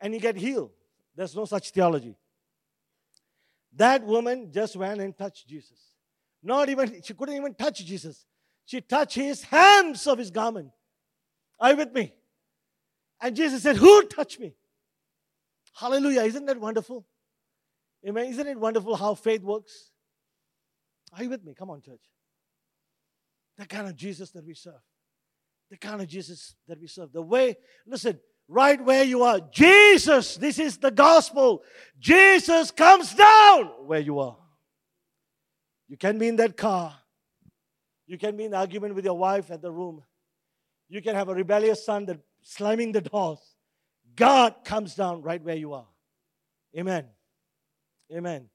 and 0.00 0.14
you 0.14 0.20
get 0.20 0.36
healed. 0.36 0.70
There's 1.16 1.34
no 1.34 1.46
such 1.46 1.70
theology. 1.70 2.16
That 3.76 4.04
woman 4.04 4.50
just 4.52 4.76
went 4.76 5.00
and 5.00 5.16
touched 5.16 5.46
Jesus. 5.46 5.78
Not 6.42 6.68
even, 6.68 7.02
she 7.02 7.14
couldn't 7.14 7.36
even 7.36 7.54
touch 7.54 7.84
Jesus. 7.84 8.24
She 8.64 8.80
touched 8.80 9.14
his 9.14 9.42
hands 9.42 10.06
of 10.06 10.18
his 10.18 10.30
garment. 10.30 10.70
Are 11.60 11.70
you 11.70 11.76
with 11.76 11.92
me? 11.92 12.12
And 13.20 13.36
Jesus 13.36 13.62
said, 13.62 13.76
Who 13.76 14.02
touched 14.04 14.40
me? 14.40 14.54
Hallelujah. 15.74 16.22
Isn't 16.22 16.46
that 16.46 16.60
wonderful? 16.60 17.06
Amen. 18.06 18.26
Isn't 18.26 18.46
it 18.46 18.58
wonderful 18.58 18.96
how 18.96 19.14
faith 19.14 19.42
works? 19.42 19.90
Are 21.12 21.22
you 21.22 21.30
with 21.30 21.44
me? 21.44 21.54
Come 21.54 21.70
on, 21.70 21.80
church. 21.80 22.02
The 23.58 23.66
kind 23.66 23.86
of 23.86 23.96
Jesus 23.96 24.30
that 24.32 24.44
we 24.44 24.54
serve. 24.54 24.82
The 25.70 25.76
kind 25.76 26.00
of 26.00 26.08
Jesus 26.08 26.54
that 26.68 26.80
we 26.80 26.86
serve. 26.86 27.12
The 27.12 27.22
way, 27.22 27.56
listen, 27.86 28.20
right 28.48 28.82
where 28.82 29.04
you 29.04 29.22
are, 29.22 29.40
Jesus, 29.40 30.36
this 30.36 30.58
is 30.58 30.78
the 30.78 30.90
gospel. 30.90 31.62
Jesus 31.98 32.70
comes 32.70 33.14
down 33.14 33.66
where 33.86 34.00
you 34.00 34.18
are. 34.18 34.36
You 35.88 35.96
can 35.96 36.18
be 36.18 36.28
in 36.28 36.36
that 36.36 36.56
car. 36.56 36.94
You 38.06 38.18
can 38.18 38.36
be 38.36 38.44
in 38.44 38.54
argument 38.54 38.94
with 38.94 39.04
your 39.04 39.18
wife 39.18 39.50
at 39.50 39.62
the 39.62 39.70
room. 39.70 40.02
You 40.88 41.02
can 41.02 41.14
have 41.14 41.28
a 41.28 41.34
rebellious 41.34 41.84
son 41.84 42.06
that 42.06 42.20
slamming 42.42 42.92
the 42.92 43.00
doors. 43.00 43.40
God 44.14 44.64
comes 44.64 44.94
down 44.94 45.22
right 45.22 45.42
where 45.42 45.56
you 45.56 45.72
are. 45.74 45.86
Amen. 46.76 47.06
Amen. 48.12 48.48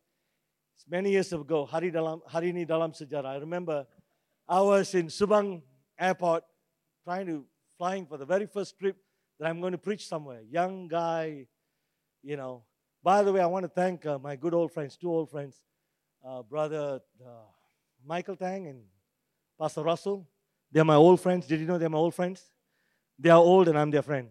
It's 0.75 0.85
many 0.89 1.11
years 1.11 1.31
ago, 1.33 1.65
Hari, 1.65 1.91
dalam, 1.91 2.21
hari 2.25 2.53
ini 2.53 2.65
dalam 2.65 2.95
sejarah. 2.95 3.35
I 3.35 3.37
remember 3.37 3.85
I 4.47 4.61
was 4.61 4.95
in 4.95 5.07
Subang 5.07 5.61
Airport 5.99 6.43
trying 7.03 7.27
to, 7.27 7.45
flying 7.77 8.05
for 8.05 8.17
the 8.17 8.25
very 8.25 8.45
first 8.45 8.79
trip 8.79 8.95
that 9.41 9.49
I'm 9.49 9.59
going 9.59 9.71
to 9.71 9.77
preach 9.79 10.07
somewhere. 10.07 10.41
Young 10.51 10.87
guy, 10.87 11.47
you 12.21 12.37
know. 12.37 12.63
By 13.01 13.23
the 13.23 13.33
way, 13.33 13.41
I 13.41 13.47
want 13.47 13.63
to 13.63 13.69
thank 13.69 14.05
uh, 14.05 14.19
my 14.19 14.35
good 14.35 14.53
old 14.53 14.71
friends, 14.71 14.95
two 14.95 15.09
old 15.11 15.31
friends, 15.31 15.63
uh, 16.23 16.43
brother 16.43 16.99
uh, 17.19 17.29
Michael 18.05 18.35
Tang 18.35 18.67
and 18.67 18.83
Pastor 19.59 19.81
Russell. 19.81 20.27
They're 20.71 20.85
my 20.85 20.93
old 20.93 21.19
friends. 21.19 21.47
Did 21.47 21.59
you 21.59 21.65
know 21.65 21.79
they're 21.79 21.89
my 21.89 21.97
old 21.97 22.13
friends? 22.13 22.51
They 23.17 23.31
are 23.31 23.39
old 23.39 23.67
and 23.67 23.79
I'm 23.79 23.89
their 23.89 24.03
friend. 24.03 24.29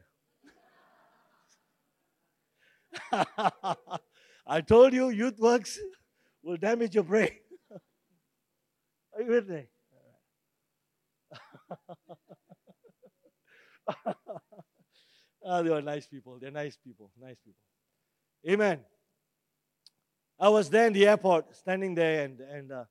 I 4.47 4.61
told 4.61 4.93
you, 4.93 5.09
youth 5.09 5.41
works 5.41 5.77
will 6.41 6.57
damage 6.57 6.95
your 6.95 7.03
brain. 7.03 7.33
Are 9.17 9.23
you 9.23 9.31
with 9.31 9.49
me? 9.49 9.67
oh, 15.45 15.63
they 15.63 15.71
are 15.71 15.83
nice 15.83 16.07
people. 16.07 16.39
They're 16.41 16.51
nice 16.51 16.77
people. 16.77 17.11
Nice 17.21 17.37
people. 17.45 17.61
Amen. 18.49 18.81
I 20.39 20.49
was 20.49 20.71
there 20.71 20.87
in 20.87 20.93
the 20.93 21.07
airport, 21.07 21.55
standing 21.57 21.95
there, 21.95 22.25
and 22.25 22.41
and 22.41 22.73
uh, 22.73 22.85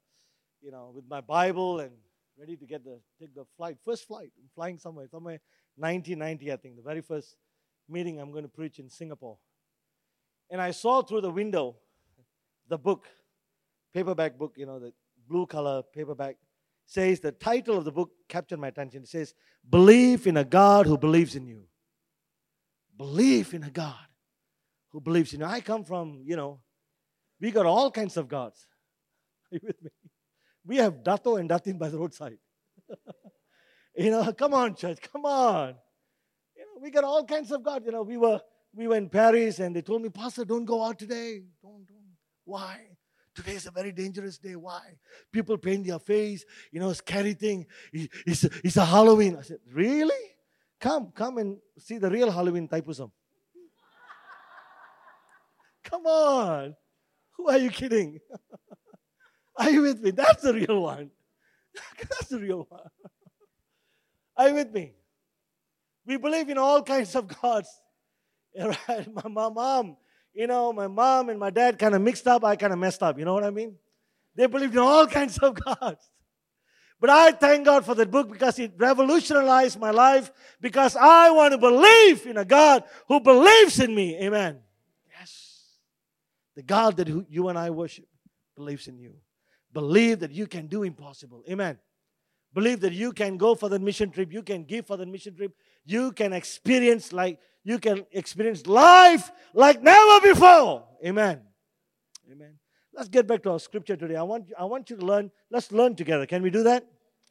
you 0.61 0.71
know, 0.71 0.91
with 0.93 1.05
my 1.09 1.21
Bible 1.21 1.79
and 1.79 1.91
ready 2.37 2.55
to 2.55 2.65
get 2.65 2.83
the 2.83 2.99
take 3.19 3.33
the 3.33 3.45
flight, 3.57 3.77
first 3.83 4.07
flight, 4.07 4.31
I'm 4.37 4.49
flying 4.53 4.77
somewhere, 4.77 5.07
somewhere 5.09 5.39
1990, 5.77 6.51
I 6.51 6.57
think, 6.57 6.75
the 6.75 6.81
very 6.81 7.01
first 7.01 7.35
meeting 7.87 8.19
I'm 8.19 8.31
going 8.31 8.43
to 8.43 8.49
preach 8.49 8.79
in 8.79 8.89
Singapore. 8.89 9.37
And 10.51 10.61
I 10.61 10.71
saw 10.71 11.01
through 11.01 11.21
the 11.21 11.31
window 11.31 11.75
the 12.67 12.77
book, 12.77 13.07
paperback 13.93 14.37
book, 14.37 14.53
you 14.57 14.65
know, 14.65 14.79
the 14.79 14.93
blue 15.27 15.45
color 15.45 15.83
paperback, 15.93 16.37
says 16.85 17.19
the 17.19 17.31
title 17.31 17.77
of 17.77 17.85
the 17.85 17.91
book 17.91 18.11
captured 18.27 18.59
my 18.59 18.67
attention. 18.67 19.03
It 19.03 19.09
says, 19.09 19.33
Believe 19.69 20.27
in 20.27 20.37
a 20.37 20.43
God 20.43 20.85
who 20.85 20.97
believes 20.97 21.35
in 21.35 21.45
you. 21.45 21.63
Believe 22.99 23.53
in 23.53 23.63
a 23.63 23.69
God 23.69 23.95
who 24.89 24.99
believes 24.99 25.33
in 25.33 25.39
you. 25.39 25.45
I 25.45 25.61
come 25.61 25.85
from, 25.85 26.21
you 26.25 26.35
know, 26.35 26.59
we 27.39 27.49
got 27.49 27.65
all 27.65 27.89
kinds 27.89 28.17
of 28.17 28.27
gods. 28.27 28.67
Are 29.51 29.55
you 29.55 29.61
with 29.63 29.81
me? 29.81 29.89
We 30.65 30.75
have 30.77 31.01
Dato 31.01 31.37
and 31.37 31.49
Datin 31.49 31.79
by 31.79 31.87
the 31.87 31.97
roadside. 31.97 32.37
you 33.95 34.11
know, 34.11 34.33
come 34.33 34.53
on, 34.53 34.75
church, 34.75 34.99
come 35.13 35.23
on. 35.23 35.75
You 36.57 36.63
know, 36.63 36.81
we 36.81 36.91
got 36.91 37.05
all 37.05 37.23
kinds 37.23 37.53
of 37.53 37.63
gods. 37.63 37.85
You 37.85 37.93
know, 37.93 38.03
we 38.03 38.17
were 38.17 38.41
we 38.75 38.85
were 38.85 38.97
in 38.97 39.07
Paris 39.07 39.59
and 39.59 39.73
they 39.73 39.81
told 39.81 40.01
me, 40.01 40.09
Pastor, 40.09 40.43
don't 40.43 40.65
go 40.65 40.83
out 40.83 40.99
today. 40.99 41.43
Don't, 41.61 41.87
don't. 41.87 42.17
Why? 42.43 42.81
Today 43.33 43.53
is 43.53 43.65
a 43.65 43.71
very 43.71 43.93
dangerous 43.93 44.37
day. 44.37 44.57
Why? 44.57 44.81
People 45.31 45.57
paint 45.57 45.87
their 45.87 45.99
face, 45.99 46.43
you 46.69 46.81
know, 46.81 46.91
scary 46.91 47.33
thing. 47.33 47.65
It's, 47.93 48.43
it's 48.43 48.75
a 48.75 48.83
Halloween. 48.83 49.37
I 49.37 49.43
said, 49.43 49.59
Really? 49.71 50.35
Come, 50.79 51.11
come 51.13 51.37
and 51.37 51.57
see 51.77 51.97
the 51.97 52.09
real 52.09 52.31
Halloween 52.31 52.67
Thaipusam. 52.67 53.11
come 55.83 56.05
on. 56.05 56.75
Who 57.37 57.49
are 57.49 57.57
you 57.57 57.69
kidding? 57.69 58.19
are 59.57 59.69
you 59.69 59.81
with 59.81 60.01
me? 60.01 60.11
That's 60.11 60.43
the 60.43 60.53
real 60.53 60.81
one. 60.83 61.11
That's 61.97 62.27
the 62.27 62.39
real 62.39 62.65
one. 62.69 62.89
are 64.37 64.49
you 64.49 64.55
with 64.55 64.71
me? 64.71 64.93
We 66.05 66.17
believe 66.17 66.49
in 66.49 66.57
all 66.57 66.81
kinds 66.81 67.15
of 67.15 67.27
gods. 67.27 67.69
Right? 68.59 69.07
My, 69.13 69.29
my 69.29 69.49
mom, 69.49 69.95
you 70.33 70.47
know, 70.47 70.73
my 70.73 70.87
mom 70.87 71.29
and 71.29 71.39
my 71.39 71.51
dad 71.51 71.77
kind 71.77 71.93
of 71.93 72.01
mixed 72.01 72.27
up. 72.27 72.43
I 72.43 72.55
kind 72.55 72.73
of 72.73 72.79
messed 72.79 73.03
up. 73.03 73.19
You 73.19 73.23
know 73.23 73.35
what 73.35 73.43
I 73.43 73.51
mean? 73.51 73.75
They 74.35 74.47
believed 74.47 74.73
in 74.73 74.79
all 74.79 75.05
kinds 75.05 75.37
of 75.37 75.53
gods. 75.63 76.09
But 76.99 77.09
I 77.09 77.31
thank 77.31 77.65
God 77.65 77.85
for 77.85 77.95
that 77.95 78.11
book 78.11 78.29
because 78.29 78.59
it 78.59 78.73
revolutionized 78.77 79.79
my 79.79 79.91
life 79.91 80.31
because 80.59 80.95
I 80.95 81.29
want 81.31 81.53
to 81.53 81.57
believe 81.57 82.25
in 82.25 82.37
a 82.37 82.45
God 82.45 82.83
who 83.07 83.19
believes 83.21 83.79
in 83.79 83.95
me. 83.95 84.17
Amen. 84.17 84.59
Yes. 85.17 85.77
The 86.55 86.63
God 86.63 86.97
that 86.97 87.07
you 87.29 87.47
and 87.47 87.57
I 87.57 87.69
worship 87.69 88.07
believes 88.55 88.87
in 88.87 88.97
you. 88.97 89.13
Believe 89.71 90.19
that 90.19 90.31
you 90.31 90.45
can 90.47 90.67
do 90.67 90.83
impossible. 90.83 91.43
Amen. 91.49 91.77
Believe 92.53 92.81
that 92.81 92.93
you 92.93 93.13
can 93.13 93.37
go 93.37 93.55
for 93.55 93.69
the 93.69 93.79
mission 93.79 94.09
trip, 94.09 94.33
you 94.33 94.41
can 94.41 94.63
give 94.63 94.87
for 94.87 94.97
the 94.97 95.05
mission 95.05 95.35
trip, 95.35 95.53
you 95.85 96.11
can 96.11 96.33
experience 96.33 97.13
like 97.13 97.39
you 97.63 97.77
can 97.77 98.05
experience 98.11 98.65
life 98.65 99.31
like 99.53 99.81
never 99.81 100.21
before. 100.21 100.85
Amen. 101.05 101.41
Amen. 102.31 102.59
Let's 102.99 103.07
get 103.07 103.27
back 103.27 103.41
to 103.43 103.51
our 103.51 103.59
scripture 103.59 103.95
today. 103.95 104.17
I 104.17 104.23
want, 104.23 104.51
I 104.59 104.65
want 104.65 104.89
you 104.89 104.97
to 104.97 105.05
learn. 105.05 105.31
Let's 105.49 105.71
learn 105.71 105.95
together. 105.95 106.25
Can 106.25 106.43
we 106.43 106.49
do 106.49 106.63
that? 106.63 106.85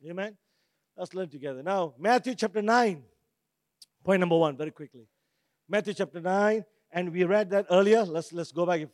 Amen. 0.09 0.35
Let's 0.97 1.13
learn 1.13 1.29
together. 1.29 1.63
Now, 1.63 1.93
Matthew 1.99 2.35
chapter 2.35 2.63
9. 2.63 3.03
Point 4.03 4.21
number 4.21 4.39
one, 4.39 4.57
very 4.57 4.71
quickly. 4.71 5.07
Matthew 5.69 5.93
chapter 5.93 6.23
9, 6.23 6.65
and 6.91 7.13
we 7.13 7.25
read 7.25 7.51
that 7.51 7.67
earlier. 7.71 8.03
Let's 8.05 8.33
let's 8.33 8.51
go 8.51 8.65
back. 8.65 8.89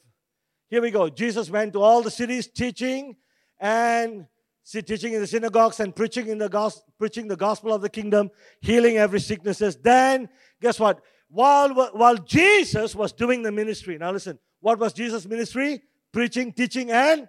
Here 0.67 0.83
we 0.83 0.91
go. 0.91 1.09
Jesus 1.09 1.49
went 1.49 1.75
to 1.75 1.81
all 1.81 2.03
the 2.03 2.11
cities 2.11 2.49
teaching 2.49 3.15
and 3.61 4.27
see, 4.65 4.83
teaching 4.83 5.13
in 5.13 5.21
the 5.21 5.29
synagogues 5.29 5.79
and 5.79 5.95
preaching 5.95 6.27
in 6.27 6.39
the 6.39 6.49
gospel, 6.49 6.93
preaching 6.99 7.29
the 7.29 7.37
gospel 7.37 7.73
of 7.73 7.83
the 7.83 7.89
kingdom, 7.89 8.33
healing 8.61 8.97
every 8.97 9.21
sicknesses. 9.21 9.77
Then, 9.77 10.29
guess 10.61 10.81
what? 10.81 11.01
While, 11.29 11.73
while 11.93 12.17
Jesus 12.17 12.97
was 12.97 13.13
doing 13.13 13.43
the 13.43 13.53
ministry, 13.53 13.97
now 13.97 14.11
listen, 14.11 14.41
what 14.59 14.81
was 14.81 14.93
Jesus' 14.93 15.25
ministry? 15.25 15.81
Preaching, 16.15 16.53
teaching, 16.53 16.93
and 16.93 17.29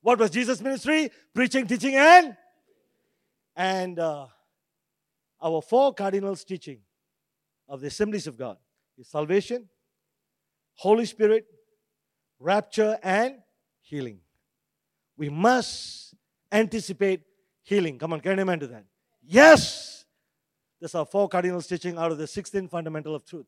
what 0.00 0.18
was 0.18 0.28
Jesus' 0.28 0.60
ministry? 0.60 1.08
Preaching, 1.32 1.64
teaching, 1.64 1.94
and 1.94 2.36
and 3.54 3.96
uh, 4.00 4.26
our 5.40 5.62
four 5.62 5.94
cardinals 5.94 6.42
teaching 6.42 6.80
of 7.68 7.80
the 7.80 7.86
assemblies 7.86 8.26
of 8.26 8.36
God 8.36 8.56
is 8.98 9.06
salvation, 9.06 9.68
Holy 10.74 11.04
Spirit, 11.04 11.46
rapture, 12.40 12.98
and 13.04 13.36
healing. 13.82 14.18
We 15.16 15.28
must 15.28 16.12
anticipate 16.50 17.20
healing. 17.62 18.00
Come 18.00 18.14
on, 18.14 18.20
can 18.20 18.36
you 18.36 18.42
amen 18.42 18.58
to 18.58 18.66
that? 18.66 18.84
Yes! 19.24 20.06
That's 20.80 20.96
our 20.96 21.06
four 21.06 21.28
cardinals 21.28 21.68
teaching 21.68 21.98
out 21.98 22.10
of 22.10 22.18
the 22.18 22.24
16th 22.24 22.68
fundamental 22.68 23.14
of 23.14 23.24
truth. 23.24 23.46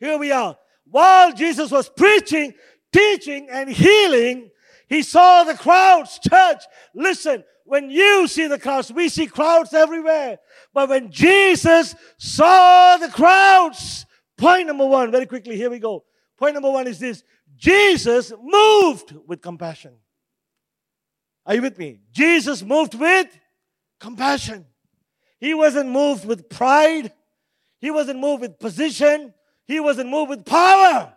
Here 0.00 0.18
we 0.18 0.32
are. 0.32 0.58
While 0.84 1.32
Jesus 1.32 1.70
was 1.70 1.88
preaching, 1.88 2.52
teaching, 2.92 3.48
and 3.50 3.68
healing, 3.68 4.50
he 4.88 5.02
saw 5.02 5.44
the 5.44 5.54
crowds. 5.54 6.18
Church, 6.18 6.62
listen, 6.94 7.44
when 7.64 7.90
you 7.90 8.26
see 8.26 8.48
the 8.48 8.58
crowds, 8.58 8.92
we 8.92 9.08
see 9.08 9.26
crowds 9.26 9.72
everywhere. 9.72 10.38
But 10.74 10.88
when 10.88 11.10
Jesus 11.12 11.94
saw 12.18 12.96
the 12.96 13.08
crowds, 13.08 14.04
point 14.36 14.66
number 14.66 14.86
one, 14.86 15.12
very 15.12 15.26
quickly, 15.26 15.56
here 15.56 15.70
we 15.70 15.78
go. 15.78 16.04
Point 16.36 16.54
number 16.54 16.70
one 16.70 16.86
is 16.86 16.98
this 16.98 17.22
Jesus 17.56 18.32
moved 18.42 19.14
with 19.26 19.40
compassion. 19.40 19.94
Are 21.46 21.54
you 21.54 21.62
with 21.62 21.78
me? 21.78 22.00
Jesus 22.10 22.62
moved 22.62 22.94
with 22.94 23.28
compassion. 23.98 24.66
He 25.38 25.54
wasn't 25.54 25.90
moved 25.90 26.24
with 26.24 26.48
pride. 26.48 27.12
He 27.78 27.90
wasn't 27.90 28.20
moved 28.20 28.42
with 28.42 28.58
position. 28.58 29.32
He 29.64 29.80
wasn't 29.80 30.10
moved 30.10 30.30
with 30.30 30.44
power. 30.44 31.14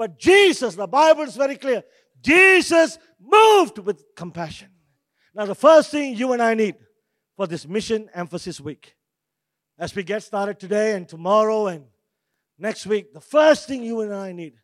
But 0.00 0.18
Jesus, 0.18 0.76
the 0.76 0.86
Bible 0.86 1.24
is 1.24 1.36
very 1.36 1.56
clear, 1.56 1.84
Jesus 2.22 2.98
moved 3.20 3.76
with 3.80 4.02
compassion. 4.16 4.70
Now, 5.34 5.44
the 5.44 5.54
first 5.54 5.90
thing 5.90 6.16
you 6.16 6.32
and 6.32 6.40
I 6.40 6.54
need 6.54 6.76
for 7.36 7.46
this 7.46 7.68
mission 7.68 8.08
emphasis 8.14 8.62
week, 8.62 8.96
as 9.78 9.94
we 9.94 10.02
get 10.02 10.22
started 10.22 10.58
today 10.58 10.96
and 10.96 11.06
tomorrow 11.06 11.66
and 11.66 11.84
next 12.58 12.86
week, 12.86 13.12
the 13.12 13.20
first 13.20 13.68
thing 13.68 13.82
you 13.82 14.00
and 14.00 14.14
I 14.14 14.32
need 14.32 14.54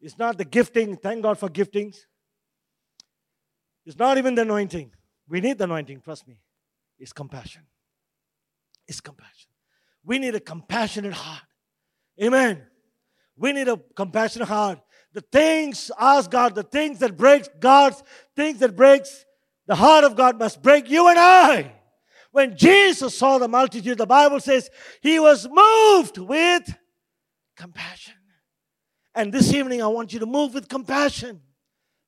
is 0.00 0.16
not 0.16 0.38
the 0.38 0.44
gifting. 0.44 0.96
Thank 0.96 1.24
God 1.24 1.38
for 1.38 1.48
giftings. 1.48 1.96
It's 3.84 3.98
not 3.98 4.16
even 4.16 4.36
the 4.36 4.42
anointing. 4.42 4.92
We 5.28 5.40
need 5.40 5.58
the 5.58 5.64
anointing, 5.64 6.02
trust 6.02 6.28
me. 6.28 6.38
It's 7.00 7.12
compassion. 7.12 7.62
It's 8.86 9.00
compassion. 9.00 9.50
We 10.04 10.20
need 10.20 10.36
a 10.36 10.40
compassionate 10.40 11.14
heart. 11.14 11.42
Amen. 12.22 12.62
We 13.36 13.52
need 13.52 13.68
a 13.68 13.78
compassionate 13.94 14.48
heart. 14.48 14.80
The 15.12 15.20
things, 15.20 15.90
ask 15.98 16.30
God, 16.30 16.54
the 16.54 16.62
things 16.62 16.98
that 17.00 17.16
breaks 17.16 17.48
God's, 17.60 18.02
things 18.34 18.58
that 18.60 18.76
breaks 18.76 19.24
the 19.66 19.74
heart 19.74 20.04
of 20.04 20.16
God 20.16 20.38
must 20.38 20.62
break 20.62 20.90
you 20.90 21.08
and 21.08 21.18
I. 21.18 21.72
When 22.32 22.56
Jesus 22.56 23.16
saw 23.16 23.38
the 23.38 23.48
multitude, 23.48 23.98
the 23.98 24.06
Bible 24.06 24.40
says 24.40 24.68
he 25.00 25.18
was 25.18 25.48
moved 25.48 26.18
with 26.18 26.76
compassion. 27.56 28.14
And 29.14 29.32
this 29.32 29.52
evening, 29.54 29.82
I 29.82 29.86
want 29.86 30.12
you 30.12 30.18
to 30.20 30.26
move 30.26 30.52
with 30.52 30.68
compassion. 30.68 31.40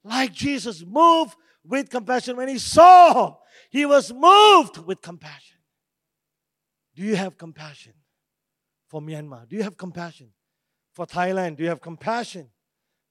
Like 0.05 0.33
Jesus, 0.33 0.85
move 0.87 1.35
with 1.65 1.89
compassion. 1.89 2.37
When 2.37 2.49
he 2.49 2.59
saw, 2.59 3.37
he 3.71 3.87
was 3.87 4.13
moved 4.13 4.79
with 4.79 5.01
compassion. 5.01 5.57
Do 6.95 7.03
you 7.03 7.17
have 7.17 7.39
compassion 7.39 7.95
for 8.89 9.01
Myanmar? 9.01 9.49
Do 9.49 9.57
you 9.57 9.63
have 9.63 9.77
compassion 9.77 10.31
for 10.99 11.07
Thailand? 11.07 11.57
Do 11.57 11.63
you 11.63 11.69
have 11.69 11.81
compassion 11.81 12.49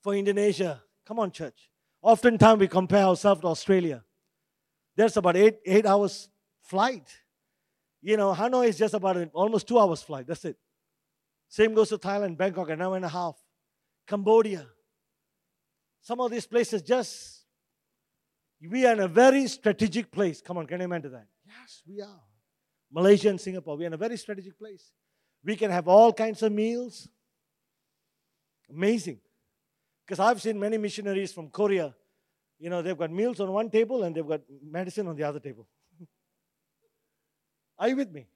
for 0.01 0.13
Indonesia? 0.13 0.83
Come 1.05 1.19
on, 1.19 1.31
church. 1.31 1.69
Oftentimes 2.01 2.59
we 2.59 2.67
compare 2.67 3.05
ourselves 3.05 3.39
to 3.39 3.47
Australia. 3.47 4.03
There's 4.97 5.15
about 5.15 5.37
eight, 5.37 5.59
eight 5.65 5.85
hours 5.85 6.27
flight. 6.63 7.07
You 8.01 8.17
know, 8.17 8.33
Hanoi 8.33 8.67
is 8.67 8.77
just 8.77 8.93
about 8.93 9.15
an, 9.15 9.31
almost 9.33 9.69
two 9.69 9.79
hours 9.79 10.01
flight. 10.01 10.27
That's 10.27 10.43
it. 10.43 10.57
Same 11.47 11.73
goes 11.73 11.87
to 11.87 11.97
Thailand, 11.97 12.37
Bangkok, 12.37 12.69
an 12.69 12.81
hour 12.81 12.97
and 12.97 13.05
a 13.05 13.09
half. 13.09 13.37
Cambodia. 14.05 14.67
Some 16.01 16.19
of 16.19 16.29
these 16.29 16.45
places 16.45 16.81
just, 16.81 17.45
we 18.69 18.85
are 18.85 18.91
in 18.91 18.99
a 18.99 19.07
very 19.07 19.47
strategic 19.47 20.11
place. 20.11 20.41
Come 20.41 20.57
on, 20.57 20.67
can 20.67 20.81
you 20.81 20.85
imagine 20.85 21.13
that? 21.13 21.27
Yes, 21.45 21.83
we 21.87 22.01
are. 22.01 22.21
Malaysia 22.91 23.29
and 23.29 23.39
Singapore, 23.39 23.77
we 23.77 23.85
are 23.85 23.87
in 23.87 23.93
a 23.93 23.97
very 23.97 24.17
strategic 24.17 24.59
place. 24.59 24.91
We 25.41 25.55
can 25.55 25.71
have 25.71 25.87
all 25.87 26.11
kinds 26.11 26.43
of 26.43 26.51
meals. 26.51 27.07
Amazing. 28.69 29.19
Because 30.05 30.19
I've 30.19 30.41
seen 30.41 30.59
many 30.59 30.77
missionaries 30.77 31.31
from 31.33 31.49
Korea 31.49 31.93
you 32.59 32.69
know, 32.69 32.81
they've 32.81 32.97
got 32.97 33.11
meals 33.11 33.39
on 33.39 33.51
one 33.51 33.69
table 33.69 34.03
and 34.03 34.15
they've 34.15 34.27
got 34.27 34.41
medicine 34.63 35.07
on 35.07 35.15
the 35.15 35.23
other 35.23 35.39
table. 35.39 35.67
Are 37.79 37.89
you 37.89 37.95
with 37.95 38.11
me? 38.11 38.27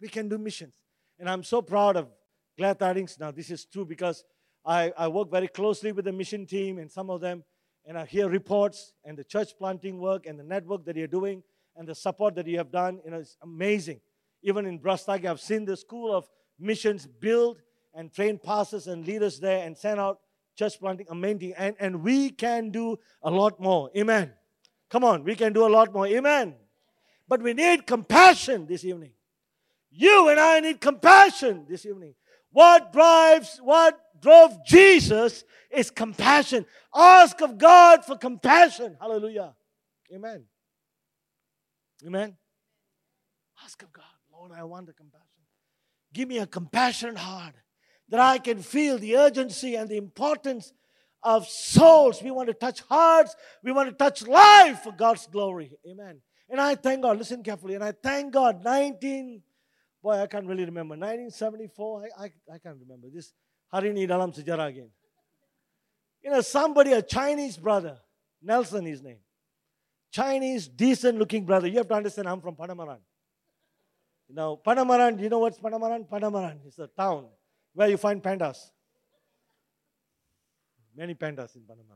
We 0.00 0.08
can 0.08 0.28
do 0.28 0.38
missions. 0.38 0.74
And 1.18 1.28
I'm 1.28 1.42
so 1.42 1.62
proud 1.62 1.96
of 1.96 2.08
Glad 2.56 2.78
Tidings. 2.78 3.18
Now, 3.18 3.30
this 3.30 3.50
is 3.50 3.64
true 3.64 3.84
because 3.84 4.24
I, 4.64 4.92
I 4.96 5.08
work 5.08 5.30
very 5.30 5.48
closely 5.48 5.92
with 5.92 6.06
the 6.06 6.12
mission 6.12 6.46
team 6.46 6.78
and 6.78 6.90
some 6.90 7.10
of 7.10 7.20
them, 7.20 7.44
and 7.84 7.98
I 7.98 8.04
hear 8.04 8.28
reports 8.28 8.92
and 9.04 9.16
the 9.16 9.24
church 9.24 9.56
planting 9.58 9.98
work 9.98 10.26
and 10.26 10.38
the 10.38 10.44
network 10.44 10.84
that 10.86 10.96
you're 10.96 11.06
doing 11.06 11.42
and 11.76 11.86
the 11.86 11.94
support 11.94 12.34
that 12.36 12.46
you 12.46 12.58
have 12.58 12.72
done. 12.72 13.00
You 13.04 13.10
know, 13.10 13.18
it's 13.18 13.36
amazing. 13.42 14.00
Even 14.42 14.66
in 14.66 14.78
Brastagi, 14.78 15.26
I've 15.26 15.40
seen 15.40 15.64
the 15.64 15.76
school 15.76 16.14
of 16.14 16.28
missions 16.58 17.06
build 17.06 17.62
and 17.96 18.12
train 18.12 18.38
pastors 18.38 18.86
and 18.86 19.06
leaders 19.06 19.40
there 19.40 19.66
and 19.66 19.76
send 19.76 19.98
out 19.98 20.20
church 20.54 20.78
planting, 20.78 21.06
amending 21.10 21.54
And, 21.56 21.74
and 21.80 22.02
we 22.02 22.30
can 22.30 22.70
do 22.70 22.98
a 23.22 23.30
lot 23.30 23.58
more. 23.58 23.90
Amen. 23.96 24.32
Come 24.90 25.02
on, 25.02 25.24
we 25.24 25.34
can 25.34 25.52
do 25.52 25.66
a 25.66 25.68
lot 25.68 25.92
more. 25.92 26.06
Amen. 26.06 26.54
But 27.26 27.42
we 27.42 27.54
need 27.54 27.86
compassion 27.86 28.66
this 28.66 28.84
evening. 28.84 29.12
You 29.90 30.28
and 30.28 30.38
I 30.38 30.60
need 30.60 30.80
compassion 30.80 31.66
this 31.68 31.84
evening. 31.86 32.14
What 32.52 32.92
drives, 32.92 33.58
what 33.62 33.98
drove 34.20 34.64
Jesus 34.64 35.44
is 35.70 35.90
compassion. 35.90 36.66
Ask 36.94 37.40
of 37.40 37.58
God 37.58 38.04
for 38.04 38.16
compassion. 38.16 38.96
Hallelujah. 39.00 39.54
Amen. 40.14 40.44
Amen. 42.06 42.36
Ask 43.64 43.82
of 43.82 43.92
God, 43.92 44.04
Lord, 44.32 44.52
I 44.52 44.64
want 44.64 44.86
the 44.86 44.92
compassion. 44.92 45.26
Give 46.12 46.28
me 46.28 46.38
a 46.38 46.46
compassionate 46.46 47.18
heart 47.18 47.54
that 48.08 48.20
I 48.20 48.38
can 48.38 48.60
feel 48.60 48.98
the 48.98 49.16
urgency 49.16 49.74
and 49.74 49.88
the 49.88 49.96
importance 49.96 50.72
of 51.22 51.46
souls. 51.48 52.22
We 52.22 52.30
want 52.30 52.48
to 52.48 52.54
touch 52.54 52.80
hearts. 52.82 53.34
We 53.62 53.72
want 53.72 53.88
to 53.88 53.94
touch 53.94 54.26
life 54.26 54.82
for 54.82 54.92
God's 54.92 55.26
glory. 55.26 55.72
Amen. 55.88 56.20
And 56.48 56.60
I 56.60 56.76
thank 56.76 57.02
God, 57.02 57.18
listen 57.18 57.42
carefully, 57.42 57.74
and 57.74 57.82
I 57.82 57.90
thank 57.90 58.32
God, 58.32 58.62
19, 58.62 59.42
boy, 60.00 60.12
I 60.12 60.26
can't 60.28 60.46
really 60.46 60.64
remember, 60.64 60.92
1974, 60.92 62.02
I, 62.16 62.24
I, 62.24 62.24
I 62.54 62.58
can't 62.58 62.78
remember. 62.78 63.08
This 63.12 63.32
Harini 63.74 64.08
Dalam 64.08 64.32
Sejarah 64.32 64.68
again. 64.68 64.90
You 66.22 66.30
know, 66.30 66.40
somebody, 66.40 66.92
a 66.92 67.02
Chinese 67.02 67.56
brother, 67.56 67.98
Nelson, 68.40 68.86
his 68.86 69.02
name. 69.02 69.18
Chinese, 70.12 70.68
decent 70.68 71.18
looking 71.18 71.44
brother. 71.44 71.66
You 71.66 71.78
have 71.78 71.88
to 71.88 71.94
understand, 71.94 72.28
I'm 72.28 72.40
from 72.40 72.54
Pandamaran. 72.54 72.98
Now, 74.30 74.58
Pandamaran, 74.64 75.20
you 75.20 75.28
know 75.28 75.40
what's 75.40 75.58
Pandamaran? 75.58 76.08
Pandamaran 76.08 76.66
is 76.66 76.78
a 76.78 76.86
town 76.86 77.26
where 77.76 77.88
you 77.88 77.98
find 77.98 78.22
pandas. 78.22 78.56
Many 80.96 81.14
pandas 81.14 81.54
in 81.54 81.62
Panama. 81.62 81.94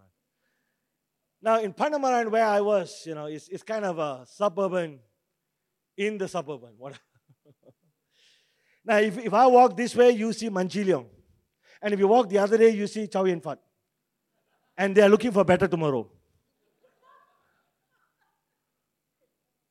Now, 1.40 1.58
in 1.60 1.72
Panama, 1.72 2.20
and 2.20 2.30
where 2.30 2.44
I 2.44 2.60
was, 2.60 3.02
you 3.06 3.14
know, 3.14 3.24
it's, 3.24 3.48
it's 3.48 3.62
kind 3.62 3.86
of 3.86 3.98
a 3.98 4.26
suburban, 4.26 4.98
in 5.96 6.18
the 6.18 6.28
suburban. 6.28 6.74
Now, 8.82 8.96
if, 8.96 9.18
if 9.18 9.32
I 9.34 9.46
walk 9.46 9.76
this 9.76 9.94
way, 9.94 10.10
you 10.10 10.32
see 10.32 10.48
Manchiliong. 10.48 11.06
And 11.82 11.92
if 11.94 12.00
you 12.00 12.08
walk 12.08 12.30
the 12.30 12.38
other 12.38 12.56
way, 12.56 12.70
you 12.70 12.86
see 12.86 13.06
Chow 13.06 13.24
Yun 13.24 13.40
Fat. 13.40 13.58
And 14.76 14.94
they 14.94 15.02
are 15.02 15.08
looking 15.08 15.32
for 15.32 15.44
better 15.44 15.68
tomorrow. 15.68 16.10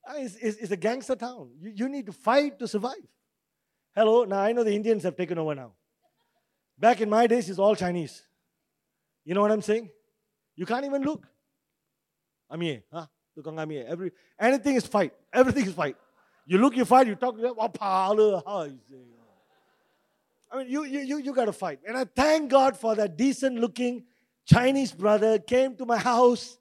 Ah, 0.07 0.13
it's, 0.17 0.35
it's, 0.35 0.57
it's, 0.57 0.71
a 0.71 0.77
gangster 0.77 1.15
town. 1.15 1.49
You, 1.59 1.73
you 1.75 1.89
need 1.89 2.05
to 2.05 2.11
fight 2.11 2.59
to 2.59 2.67
survive. 2.67 3.03
Hello, 3.95 4.25
now 4.25 4.41
I 4.41 4.51
know 4.51 4.63
the 4.63 4.75
Indians 4.75 5.03
have 5.03 5.15
taken 5.15 5.39
over 5.39 5.55
now. 5.55 5.73
Back 6.79 7.01
in 7.01 7.09
my 7.09 7.27
days, 7.27 7.49
it's 7.49 7.59
all 7.59 7.75
Chinese. 7.75 8.23
You 9.25 9.33
know 9.33 9.41
what 9.41 9.51
I'm 9.51 9.61
saying? 9.61 9.89
You 10.55 10.65
can't 10.65 10.85
even 10.85 11.03
look. 11.03 11.27
Amiye, 12.51 12.83
huh? 12.91 13.05
Tukang 13.37 13.55
amiye. 13.55 13.85
Every 13.85 14.11
anything 14.39 14.75
is 14.75 14.85
fight. 14.85 15.13
Everything 15.33 15.65
is 15.65 15.73
fight. 15.73 15.97
You 16.45 16.57
look, 16.57 16.75
you 16.75 16.85
fight, 16.85 17.07
you 17.07 17.15
talk, 17.15 17.37
you 17.37 17.55
I 20.51 20.57
mean, 20.57 20.67
you, 20.67 20.83
you, 20.83 20.99
you, 21.01 21.17
you 21.19 21.33
got 21.33 21.45
to 21.45 21.53
fight. 21.53 21.79
And 21.87 21.95
I 21.95 22.05
thank 22.05 22.49
God 22.49 22.75
for 22.75 22.95
that 22.95 23.15
decent 23.15 23.59
looking 23.59 24.05
Chinese 24.45 24.91
brother 24.91 25.37
came 25.37 25.75
to 25.75 25.85
my 25.85 25.97
house 26.11 26.57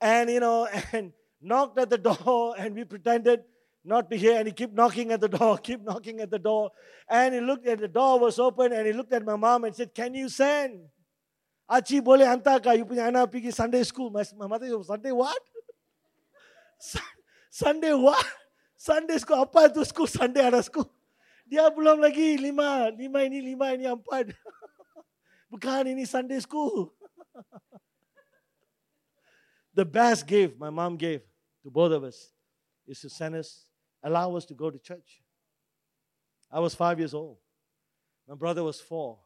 and, 0.00 0.30
you 0.30 0.40
know, 0.40 0.66
and 0.92 1.12
knocked 1.42 1.78
at 1.78 1.90
the 1.90 1.98
door 1.98 2.54
and 2.56 2.74
we 2.74 2.84
pretended 2.84 3.44
not 3.84 4.10
to 4.10 4.16
hear 4.16 4.38
and 4.38 4.46
he 4.46 4.52
kept 4.52 4.74
knocking 4.74 5.12
at 5.12 5.20
the 5.20 5.28
door, 5.28 5.58
keep 5.62 5.82
knocking 5.82 6.20
at 6.20 6.30
the 6.30 6.38
door. 6.38 6.70
And 7.08 7.34
he 7.34 7.40
looked 7.40 7.66
at 7.66 7.78
the 7.78 7.88
door 7.88 8.18
was 8.18 8.38
open 8.38 8.72
and 8.72 8.86
he 8.86 8.92
looked 8.92 9.12
at 9.12 9.24
my 9.24 9.36
mom 9.36 9.64
and 9.64 9.74
said, 9.74 9.94
Can 9.94 10.14
you 10.14 10.28
send? 10.28 10.80
Aci 11.68 12.00
boleh 12.00 12.24
hantar 12.24 12.62
kah 12.64 12.72
you 12.72 12.88
punya 12.88 13.12
anak 13.12 13.28
pergi 13.28 13.52
Sunday 13.52 13.84
school? 13.84 14.08
My, 14.08 14.24
my 14.36 14.46
mother 14.48 14.68
said, 14.68 14.84
Sunday 14.88 15.12
what? 15.12 15.42
Sunday 17.50 17.92
what? 17.92 18.24
Sunday 18.78 19.18
school, 19.18 19.42
apa 19.42 19.68
itu 19.68 19.84
school? 19.84 20.08
Sunday 20.08 20.48
ada 20.48 20.62
school. 20.64 20.88
Dia 21.44 21.68
belum 21.68 22.00
lagi 22.00 22.40
lima, 22.40 22.88
lima 22.94 23.20
ini, 23.26 23.52
lima 23.52 23.74
ini, 23.74 23.84
empat. 23.84 24.32
Bukan 25.52 25.92
ini 25.92 26.08
Sunday 26.08 26.40
school. 26.40 26.92
the 29.78 29.84
best 29.84 30.26
gift 30.26 30.58
my 30.58 30.70
mom 30.70 30.96
gave 30.96 31.22
to 31.62 31.70
both 31.70 31.92
of 31.92 32.02
us 32.02 32.34
is 32.86 32.98
to 32.98 33.08
send 33.08 33.36
us, 33.36 33.67
allow 34.08 34.36
us 34.36 34.44
to 34.46 34.54
go 34.54 34.70
to 34.70 34.78
church. 34.78 35.22
I 36.50 36.60
was 36.60 36.74
five 36.74 36.98
years 36.98 37.14
old. 37.14 37.38
My 38.26 38.34
brother 38.34 38.64
was 38.64 38.80
four. 38.80 39.18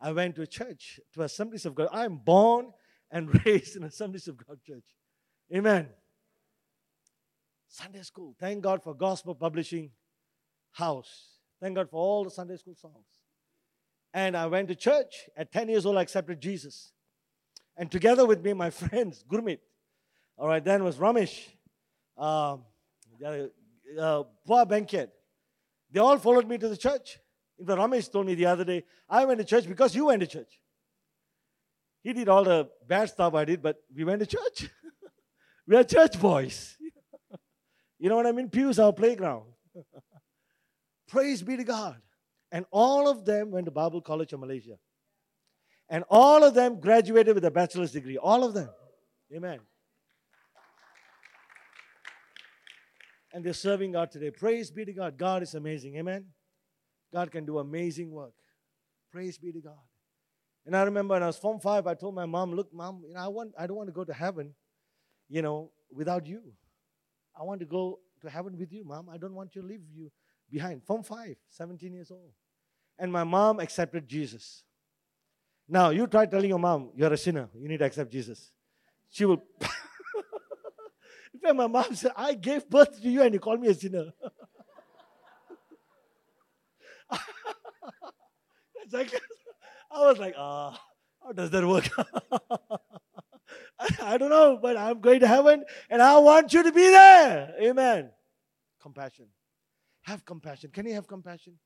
I 0.00 0.12
went 0.12 0.34
to 0.36 0.42
a 0.42 0.46
church, 0.46 1.00
to 1.14 1.22
Assemblies 1.22 1.64
of 1.64 1.74
God. 1.74 1.88
I'm 1.92 2.16
born 2.16 2.72
and 3.10 3.44
raised 3.46 3.76
in 3.76 3.84
Assemblies 3.84 4.28
of 4.28 4.36
God 4.36 4.58
church. 4.66 4.84
Amen. 5.54 5.88
Sunday 7.68 8.02
school. 8.02 8.34
Thank 8.38 8.62
God 8.62 8.82
for 8.82 8.94
gospel 8.94 9.34
publishing 9.34 9.90
house. 10.72 11.38
Thank 11.60 11.76
God 11.76 11.90
for 11.90 11.96
all 11.96 12.24
the 12.24 12.30
Sunday 12.30 12.56
school 12.56 12.74
songs. 12.74 13.06
And 14.12 14.36
I 14.36 14.46
went 14.46 14.68
to 14.68 14.74
church. 14.74 15.28
At 15.36 15.52
10 15.52 15.68
years 15.68 15.86
old, 15.86 15.96
I 15.96 16.02
accepted 16.02 16.40
Jesus. 16.40 16.92
And 17.76 17.90
together 17.90 18.26
with 18.26 18.42
me, 18.42 18.52
my 18.52 18.70
friends, 18.82 19.24
Gurmit. 19.28 19.58
All 20.38 20.48
right, 20.48 20.62
then 20.62 20.84
was 20.84 20.96
Ramesh, 20.96 21.46
um, 22.18 22.62
uh, 23.98 24.24
Benket. 24.46 25.08
They 25.90 26.00
all 26.00 26.18
followed 26.18 26.48
me 26.48 26.58
to 26.58 26.68
the 26.68 26.76
church. 26.76 27.18
In 27.58 27.66
fact, 27.66 27.78
Ramesh 27.78 28.10
told 28.10 28.26
me 28.26 28.34
the 28.34 28.46
other 28.46 28.64
day, 28.64 28.84
I 29.08 29.24
went 29.24 29.38
to 29.38 29.44
church 29.44 29.66
because 29.66 29.94
you 29.94 30.06
went 30.06 30.20
to 30.20 30.26
church. 30.26 30.60
He 32.02 32.12
did 32.12 32.28
all 32.28 32.44
the 32.44 32.68
bad 32.86 33.08
stuff 33.08 33.34
I 33.34 33.44
did, 33.44 33.62
but 33.62 33.82
we 33.94 34.04
went 34.04 34.20
to 34.20 34.26
church. 34.26 34.70
we 35.66 35.76
are 35.76 35.84
church 35.84 36.20
boys. 36.20 36.76
you 37.98 38.08
know 38.08 38.16
what 38.16 38.26
I 38.26 38.32
mean? 38.32 38.48
Pew's 38.48 38.78
our 38.78 38.92
playground. 38.92 39.44
Praise 41.08 41.42
be 41.42 41.56
to 41.56 41.64
God. 41.64 41.96
And 42.52 42.64
all 42.70 43.08
of 43.08 43.24
them 43.24 43.50
went 43.50 43.66
to 43.66 43.70
Bible 43.70 44.00
College 44.00 44.32
of 44.32 44.40
Malaysia. 44.40 44.78
And 45.88 46.04
all 46.08 46.44
of 46.44 46.54
them 46.54 46.80
graduated 46.80 47.34
with 47.34 47.44
a 47.44 47.50
bachelor's 47.50 47.92
degree. 47.92 48.18
All 48.18 48.44
of 48.44 48.54
them. 48.54 48.68
Amen. 49.34 49.60
And 53.36 53.44
they're 53.44 53.52
serving 53.52 53.92
God 53.92 54.10
today. 54.10 54.30
Praise 54.30 54.70
be 54.70 54.86
to 54.86 54.94
God. 54.94 55.18
God 55.18 55.42
is 55.42 55.54
amazing. 55.54 55.94
Amen. 55.98 56.24
God 57.12 57.30
can 57.30 57.44
do 57.44 57.58
amazing 57.58 58.10
work. 58.10 58.32
Praise 59.12 59.36
be 59.36 59.52
to 59.52 59.60
God. 59.60 59.84
And 60.64 60.74
I 60.74 60.82
remember 60.84 61.12
when 61.12 61.22
I 61.22 61.26
was 61.26 61.36
Form 61.36 61.60
5, 61.60 61.86
I 61.86 61.92
told 61.92 62.14
my 62.14 62.24
mom, 62.24 62.54
look, 62.54 62.72
mom, 62.72 63.02
you 63.06 63.12
know, 63.12 63.20
I, 63.20 63.28
want, 63.28 63.52
I 63.58 63.66
don't 63.66 63.76
want 63.76 63.88
to 63.88 63.92
go 63.92 64.04
to 64.04 64.14
heaven, 64.14 64.54
you 65.28 65.42
know, 65.42 65.70
without 65.92 66.26
you. 66.26 66.40
I 67.38 67.42
want 67.42 67.60
to 67.60 67.66
go 67.66 67.98
to 68.22 68.30
heaven 68.30 68.56
with 68.56 68.72
you, 68.72 68.86
mom. 68.86 69.10
I 69.10 69.18
don't 69.18 69.34
want 69.34 69.52
to 69.52 69.60
leave 69.60 69.82
you 69.94 70.10
behind. 70.50 70.82
Form 70.84 71.02
5, 71.02 71.36
17 71.46 71.92
years 71.92 72.10
old. 72.10 72.32
And 72.98 73.12
my 73.12 73.24
mom 73.24 73.60
accepted 73.60 74.08
Jesus. 74.08 74.62
Now, 75.68 75.90
you 75.90 76.06
try 76.06 76.24
telling 76.24 76.48
your 76.48 76.58
mom, 76.58 76.88
you're 76.96 77.12
a 77.12 77.18
sinner, 77.18 77.50
you 77.54 77.68
need 77.68 77.80
to 77.80 77.84
accept 77.84 78.10
Jesus. 78.10 78.50
She 79.10 79.26
will. 79.26 79.44
In 81.36 81.40
fact, 81.40 81.56
my 81.56 81.66
mom 81.66 81.94
said, 81.94 82.12
I 82.16 82.32
gave 82.32 82.66
birth 82.66 82.98
to 83.02 83.10
you 83.10 83.22
and 83.22 83.34
you 83.34 83.40
call 83.40 83.58
me 83.58 83.68
a 83.68 83.74
sinner. 83.74 84.06
I 89.90 89.92
was 89.92 90.18
like, 90.18 90.34
ah, 90.38 90.80
how 91.22 91.32
does 91.32 91.50
that 91.50 91.66
work? 91.66 91.90
I 94.02 94.16
don't 94.16 94.30
know, 94.30 94.58
but 94.60 94.78
I'm 94.78 95.02
going 95.02 95.20
to 95.20 95.26
heaven 95.26 95.62
and 95.90 96.00
I 96.00 96.16
want 96.16 96.54
you 96.54 96.62
to 96.62 96.72
be 96.72 96.88
there. 96.88 97.54
Amen. 97.60 98.12
Compassion. 98.80 99.26
Have 100.04 100.24
compassion. 100.24 100.70
Can 100.72 100.86
you 100.86 100.94
have 100.94 101.06
compassion? 101.06 101.58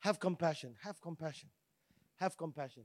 Have 0.00 0.20
compassion. 0.20 0.74
Have 0.82 1.00
compassion. 1.00 1.48
Have 2.16 2.36
compassion. 2.36 2.82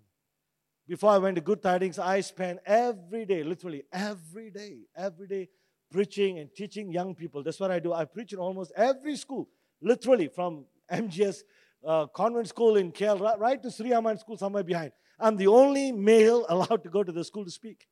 Before 0.88 1.12
I 1.12 1.18
went 1.18 1.36
to 1.36 1.42
Good 1.42 1.62
Tidings, 1.62 2.00
I 2.00 2.22
spent 2.22 2.60
every 2.66 3.26
day, 3.26 3.44
literally 3.44 3.84
every 3.92 4.52
day, 4.52 4.84
every 4.96 5.28
day 5.28 5.50
preaching 5.94 6.40
and 6.40 6.54
teaching 6.54 6.92
young 6.92 7.14
people. 7.14 7.44
That's 7.44 7.60
what 7.60 7.72
I 7.72 7.80
do. 7.80 7.94
I 7.94 8.04
preach 8.06 8.34
in 8.34 8.40
almost 8.40 8.72
every 8.76 9.16
school, 9.16 9.48
literally 9.82 10.28
from 10.28 10.66
MGS 10.92 11.44
uh, 11.88 12.08
convent 12.08 12.48
school 12.50 12.78
in 12.78 12.92
KL 12.92 13.22
right, 13.22 13.40
right 13.40 13.62
to 13.62 13.70
Sri 13.70 13.94
Aman 13.94 14.18
school 14.18 14.36
somewhere 14.36 14.64
behind. 14.64 14.92
I'm 15.20 15.38
the 15.38 15.48
only 15.48 15.92
male 15.92 16.46
allowed 16.50 16.84
to 16.84 16.90
go 16.90 17.04
to 17.04 17.12
the 17.12 17.24
school 17.24 17.46
to 17.46 17.52
speak. 17.52 17.88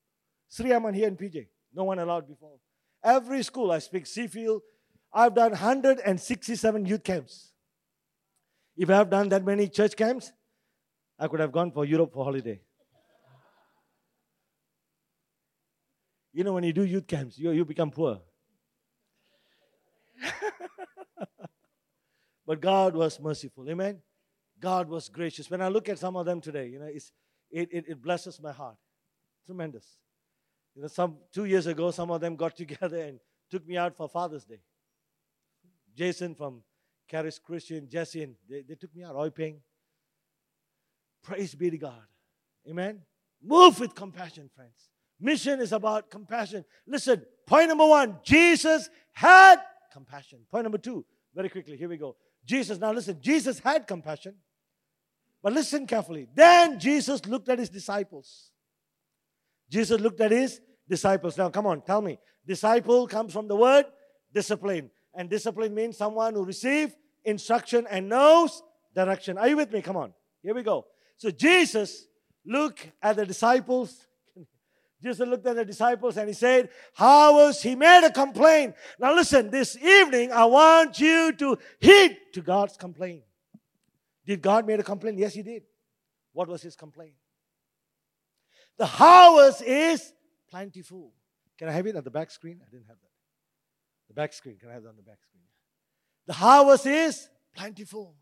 Sri 0.50 0.74
Aman 0.74 0.96
here 0.96 1.08
in 1.08 1.16
PJ. 1.16 1.48
No 1.74 1.84
one 1.84 2.00
allowed 2.00 2.28
before. 2.28 2.58
Every 3.04 3.44
school 3.44 3.72
I 3.72 3.80
speak, 3.80 4.06
Seafield, 4.06 4.62
I've 5.14 5.36
done 5.36 5.52
167 5.52 6.86
youth 6.86 7.04
camps. 7.04 7.52
If 8.76 8.90
I 8.90 8.96
have 8.96 9.10
done 9.10 9.30
that 9.30 9.46
many 9.46 9.68
church 9.68 9.96
camps, 9.96 10.32
I 11.20 11.28
could 11.28 11.40
have 11.40 11.52
gone 11.52 11.72
for 11.72 11.86
Europe 11.86 12.14
for 12.14 12.24
holiday. 12.26 12.60
You 16.34 16.44
know, 16.44 16.54
when 16.54 16.64
you 16.64 16.74
do 16.74 16.84
youth 16.84 17.08
camps, 17.08 17.38
you, 17.38 17.52
you 17.52 17.66
become 17.66 17.92
poor. 17.92 18.22
but 22.46 22.62
God 22.62 22.96
was 22.96 23.20
merciful. 23.20 23.70
Amen. 23.70 24.00
God 24.60 24.88
was 24.88 25.10
gracious. 25.10 25.50
When 25.50 25.62
I 25.62 25.68
look 25.68 25.90
at 25.90 26.00
some 26.00 26.16
of 26.16 26.26
them 26.26 26.40
today, 26.40 26.68
you 26.68 26.80
know, 26.80 26.86
it's, 26.86 27.12
it, 27.50 27.70
it, 27.72 27.86
it 27.90 28.02
blesses 28.02 28.40
my 28.42 28.52
heart. 28.52 28.78
Tremendous. 29.46 29.98
You 30.76 30.84
know, 30.84 30.88
some 30.88 31.18
two 31.34 31.46
years 31.46 31.68
ago, 31.68 31.92
some 31.92 32.12
of 32.12 32.22
them 32.22 32.36
got 32.36 32.56
together 32.64 33.02
and 33.02 33.20
took 33.50 33.68
me 33.68 33.76
out 33.78 33.96
for 33.96 34.08
Father's 34.08 34.46
Day. 34.46 34.62
Jason 35.96 36.36
from 36.36 36.64
Caris 37.10 37.40
Christian, 37.40 37.90
Jesse, 37.90 38.24
and 38.24 38.36
they, 38.50 38.62
they 38.62 38.76
took 38.76 38.96
me 38.96 39.04
out, 39.04 39.16
Oi 39.16 39.30
Ping. 39.30 39.60
Praise 41.22 41.54
be 41.54 41.70
to 41.70 41.78
God. 41.78 42.02
Amen. 42.70 43.02
Move 43.44 43.80
with 43.80 43.94
compassion, 43.94 44.50
friends. 44.56 44.91
Mission 45.22 45.62
is 45.62 45.72
about 45.72 46.10
compassion. 46.10 46.66
Listen, 46.88 47.24
point 47.46 47.70
number 47.70 47.86
one 47.86 48.18
Jesus 48.24 48.90
had 49.14 49.62
compassion. 49.94 50.40
Point 50.50 50.64
number 50.64 50.78
two, 50.78 51.06
very 51.36 51.50
quickly, 51.50 51.78
here 51.78 51.90
we 51.90 51.98
go. 51.98 52.16
Jesus, 52.46 52.80
now 52.80 52.92
listen, 52.92 53.18
Jesus 53.22 53.60
had 53.60 53.86
compassion. 53.86 54.36
But 55.44 55.54
listen 55.54 55.88
carefully. 55.88 56.28
Then 56.34 56.80
Jesus 56.80 57.26
looked 57.26 57.50
at 57.50 57.60
his 57.60 57.70
disciples. 57.70 58.52
Jesus 59.70 60.00
looked 60.00 60.22
at 60.22 60.32
his 60.32 60.60
disciples. 60.88 61.38
Now, 61.38 61.50
come 61.50 61.66
on, 61.66 61.82
tell 61.82 62.02
me. 62.02 62.20
Disciple 62.46 63.08
comes 63.08 63.34
from 63.34 63.48
the 63.48 63.56
word 63.56 63.86
discipline. 64.34 64.92
And 65.14 65.30
discipline 65.30 65.74
means 65.74 65.98
someone 65.98 66.34
who 66.34 66.46
receives 66.46 66.94
instruction 67.26 67.88
and 67.90 68.10
knows 68.10 68.62
direction. 68.96 69.38
Are 69.38 69.48
you 69.48 69.58
with 69.58 69.72
me? 69.72 69.82
Come 69.82 69.98
on. 69.98 70.14
Here 70.42 70.54
we 70.54 70.64
go. 70.64 70.86
So 71.18 71.32
Jesus 71.32 72.08
looked 72.46 72.92
at 73.02 73.16
the 73.16 73.26
disciples. 73.26 74.08
Jesus 75.02 75.28
looked 75.28 75.48
at 75.48 75.56
the 75.56 75.66
disciples 75.66 76.18
and 76.18 76.28
he 76.28 76.34
said, 76.34 76.70
How 76.94 77.34
was 77.34 77.62
he 77.62 77.76
made 77.76 78.06
a 78.06 78.12
complaint? 78.12 78.76
Now 79.00 79.16
listen, 79.16 79.50
this 79.50 79.76
evening 79.78 80.32
I 80.32 80.46
want 80.46 81.00
you 81.00 81.34
to 81.34 81.58
heed 81.80 82.18
to 82.34 82.42
God's 82.42 82.78
complaint. 82.78 83.24
Did 84.26 84.42
God 84.42 84.68
make 84.68 84.80
a 84.80 84.84
complaint? 84.84 85.18
Yes, 85.18 85.34
he 85.34 85.42
did. 85.42 85.64
What 86.34 86.48
was 86.48 86.62
his 86.62 86.76
complaint? 86.76 87.16
The 88.78 88.86
harvest 88.86 89.64
is 89.64 90.14
plentiful. 90.50 91.14
Can 91.58 91.68
I 91.68 91.72
have 91.72 91.88
it 91.88 91.96
on 91.96 92.04
the 92.04 92.12
back 92.12 92.32
screen? 92.32 92.62
I 92.66 92.70
didn't 92.70 92.88
have 92.88 92.98
that. 93.02 93.10
The 94.08 94.14
back 94.14 94.34
screen. 94.34 94.58
Can 94.60 94.70
I 94.70 94.74
have 94.74 94.84
that 94.84 94.90
on 94.90 94.96
the 94.96 95.04
back 95.04 95.20
screen? 95.22 95.44
The 96.28 96.34
harvest 96.34 96.86
is 96.86 97.28
plentiful. 97.56 98.16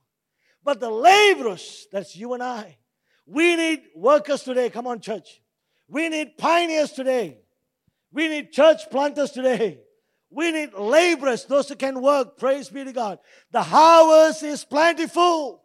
But 0.63 0.80
the 0.80 0.89
laborers, 0.89 1.88
that's 1.92 2.15
you 2.15 2.34
and 2.34 2.44
I, 2.44 2.78
we 3.26 3.56
need 3.56 3.84
workers 3.96 4.44
today. 4.44 4.70
Come 4.70 4.88
on, 4.88 5.00
church. 5.00 5.42
We 5.89 6.08
need 6.10 6.38
pioneers 6.38 6.91
today. 6.91 7.39
We 8.12 8.28
need 8.28 8.52
church 8.52 8.89
planters 8.89 9.32
today. 9.32 9.80
We 10.30 10.52
need 10.52 10.73
laborers, 10.73 11.45
those 11.45 11.69
who 11.69 11.75
can 11.75 12.02
work. 12.02 12.38
Praise 12.38 12.69
be 12.69 12.84
to 12.84 12.93
God. 12.93 13.19
The 13.52 13.63
harvest 13.63 14.43
is 14.43 14.63
plentiful, 14.63 15.63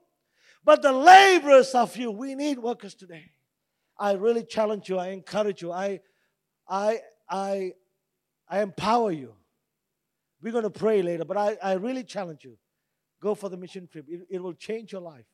but 0.65 0.81
the 0.81 0.93
laborers 0.93 1.75
are 1.75 1.87
few. 1.87 2.11
We 2.11 2.35
need 2.35 2.59
workers 2.59 2.95
today. 2.95 3.31
I 3.99 4.13
really 4.13 4.43
challenge 4.43 4.89
you. 4.89 4.99
I 4.99 5.09
encourage 5.09 5.61
you. 5.61 5.71
I, 5.71 6.01
I, 6.67 7.01
I, 7.29 7.73
I 8.49 8.63
empower 8.63 9.13
you. 9.13 9.35
We're 10.41 10.53
going 10.53 10.65
to 10.65 10.71
pray 10.71 11.03
later, 11.03 11.25
but 11.25 11.37
I, 11.37 11.57
I 11.63 11.73
really 11.75 12.03
challenge 12.03 12.45
you. 12.45 12.57
Go 13.21 13.35
for 13.35 13.49
the 13.51 13.57
mission 13.57 13.89
trip. 13.91 14.07
It, 14.09 14.27
it 14.31 14.43
will 14.43 14.55
change 14.55 14.93
your 14.93 15.01
life, 15.03 15.27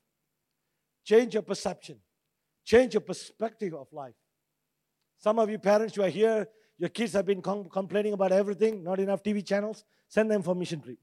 change 1.05 1.35
your 1.35 1.43
perception, 1.43 1.99
change 2.65 2.95
your 2.95 3.01
perspective 3.01 3.75
of 3.75 3.87
life. 3.93 4.15
Some 5.21 5.39
of 5.39 5.51
you 5.51 5.59
parents 5.59 5.95
who 5.95 6.03
are 6.03 6.09
here, 6.09 6.49
your 6.79 6.89
kids 6.89 7.13
have 7.13 7.27
been 7.27 7.43
com- 7.43 7.69
complaining 7.69 8.15
about 8.15 8.33
everything, 8.33 8.83
not 8.83 8.99
enough 8.99 9.23
TV 9.23 9.47
channels. 9.47 9.85
Send 10.09 10.31
them 10.31 10.43
for 10.43 10.55
mission 10.55 10.81
trip. 10.81 10.99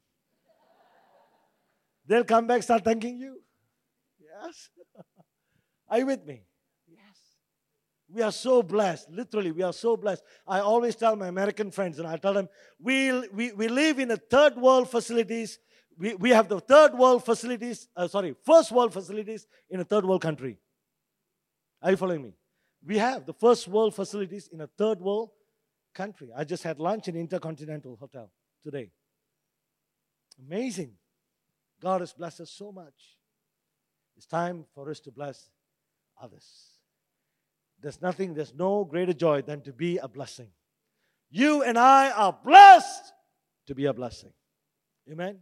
They'll 2.08 2.24
come 2.24 2.48
back, 2.48 2.64
start 2.64 2.84
thanking 2.84 3.20
you. 3.20 3.40
Yes. 4.20 4.70
Are 5.90 6.00
you 6.00 6.08
with 6.08 6.26
me? 6.26 6.42
Yes. 6.90 7.18
We 8.12 8.24
are 8.24 8.32
so 8.32 8.64
blessed. 8.64 9.10
Literally, 9.12 9.52
we 9.52 9.62
are 9.62 9.72
so 9.72 9.96
blessed. 9.96 10.24
I 10.48 10.62
always 10.62 10.96
tell 10.96 11.16
my 11.16 11.28
American 11.28 11.70
friends, 11.70 12.00
and 12.00 12.08
I 12.08 12.18
tell 12.18 12.34
them, 12.34 12.50
we, 12.82 13.28
we, 13.30 13.52
we 13.52 13.68
live 13.68 14.00
in 14.00 14.10
a 14.12 14.18
third 14.18 14.56
world 14.56 14.90
facilities. 14.90 15.60
We, 15.98 16.16
we 16.16 16.30
have 16.32 16.50
the 16.50 16.60
third 16.60 16.94
world 16.96 17.24
facilities, 17.24 17.88
uh, 17.96 18.08
sorry, 18.08 18.36
first 18.46 18.72
world 18.72 18.94
facilities 18.94 19.46
in 19.70 19.80
a 19.80 19.84
third 19.84 20.06
world 20.06 20.22
country. 20.22 20.58
Are 21.82 21.92
you 21.92 21.98
following 21.98 22.24
me? 22.24 22.34
We 22.88 23.00
have 23.00 23.26
the 23.26 23.34
first 23.34 23.68
world 23.68 23.94
facilities 23.94 24.48
in 24.48 24.62
a 24.62 24.68
third 24.68 25.02
world 25.02 25.32
country. 25.94 26.30
I 26.34 26.46
just 26.46 26.64
had 26.64 26.80
lunch 26.80 27.10
in 27.10 27.18
Intercontinental 27.18 27.98
Hotel 27.98 28.32
today. 28.64 28.92
Amazing. 30.48 30.94
God 31.82 32.00
has 32.00 32.14
blessed 32.14 32.40
us 32.40 32.52
so 32.52 32.72
much. 32.72 33.18
It's 34.16 34.26
time 34.26 34.64
for 34.74 34.90
us 34.90 35.02
to 35.02 35.12
bless 35.12 35.50
others. 36.22 36.48
There's 37.82 38.02
nothing, 38.02 38.34
there's 38.34 38.54
no 38.54 38.86
greater 38.86 39.14
joy 39.14 39.42
than 39.42 39.62
to 39.64 39.74
be 39.74 39.98
a 39.98 40.08
blessing. 40.08 40.48
You 41.30 41.64
and 41.64 41.78
I 41.78 42.12
are 42.12 42.40
blessed 42.42 43.12
to 43.66 43.76
be 43.76 43.86
a 43.86 43.94
blessing. 43.94 44.32
Amen. 45.12 45.40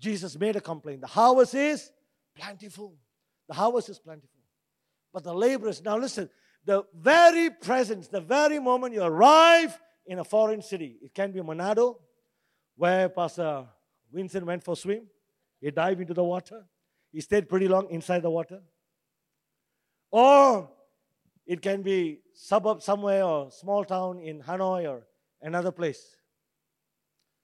Jesus 0.00 0.36
made 0.36 0.56
a 0.56 0.60
complaint. 0.60 1.02
The 1.02 1.06
harvest 1.06 1.54
is 1.54 1.92
plentiful. 2.34 2.96
The 3.46 3.54
harvest 3.54 3.88
is 3.88 4.00
plentiful. 4.00 4.40
But 5.12 5.22
the 5.22 5.32
laborers, 5.32 5.80
now 5.80 5.96
listen, 5.96 6.28
the 6.64 6.84
very 6.94 7.50
presence, 7.50 8.08
the 8.08 8.20
very 8.20 8.58
moment 8.58 8.94
you 8.94 9.02
arrive 9.02 9.78
in 10.06 10.18
a 10.18 10.24
foreign 10.24 10.62
city, 10.62 10.98
it 11.02 11.14
can 11.14 11.32
be 11.32 11.40
Manado, 11.40 11.96
where 12.76 13.08
Pastor 13.08 13.66
Vincent 14.12 14.46
went 14.46 14.62
for 14.62 14.76
swim. 14.76 15.06
He 15.60 15.70
dived 15.70 16.00
into 16.00 16.14
the 16.14 16.24
water. 16.24 16.64
He 17.12 17.20
stayed 17.20 17.48
pretty 17.48 17.68
long 17.68 17.88
inside 17.90 18.22
the 18.22 18.30
water. 18.30 18.60
Or 20.10 20.68
it 21.46 21.60
can 21.62 21.82
be 21.82 22.20
suburb 22.34 22.82
somewhere 22.82 23.24
or 23.24 23.50
small 23.50 23.84
town 23.84 24.20
in 24.20 24.42
Hanoi 24.42 24.88
or 24.88 25.06
another 25.40 25.72
place. 25.72 26.16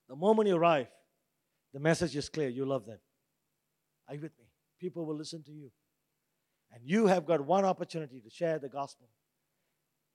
The 0.09 0.17
moment 0.17 0.49
you 0.49 0.57
arrive, 0.57 0.89
the 1.73 1.81
message 1.81 2.17
is 2.17 2.29
clear. 2.29 2.49
You 2.49 2.65
love 2.65 2.87
them. 2.87 2.99
Are 4.09 4.15
you 4.15 4.21
with 4.21 4.33
me? 4.39 4.47
People 4.81 5.05
will 5.05 5.17
listen 5.17 5.43
to 5.45 5.53
you. 5.53 5.71
And 6.73 6.83
you 6.85 7.07
have 7.07 7.27
got 7.27 7.45
one 7.45 7.65
opportunity 7.65 8.21
to 8.21 8.31
share 8.31 8.59
the 8.59 8.69
gospel. 8.69 9.09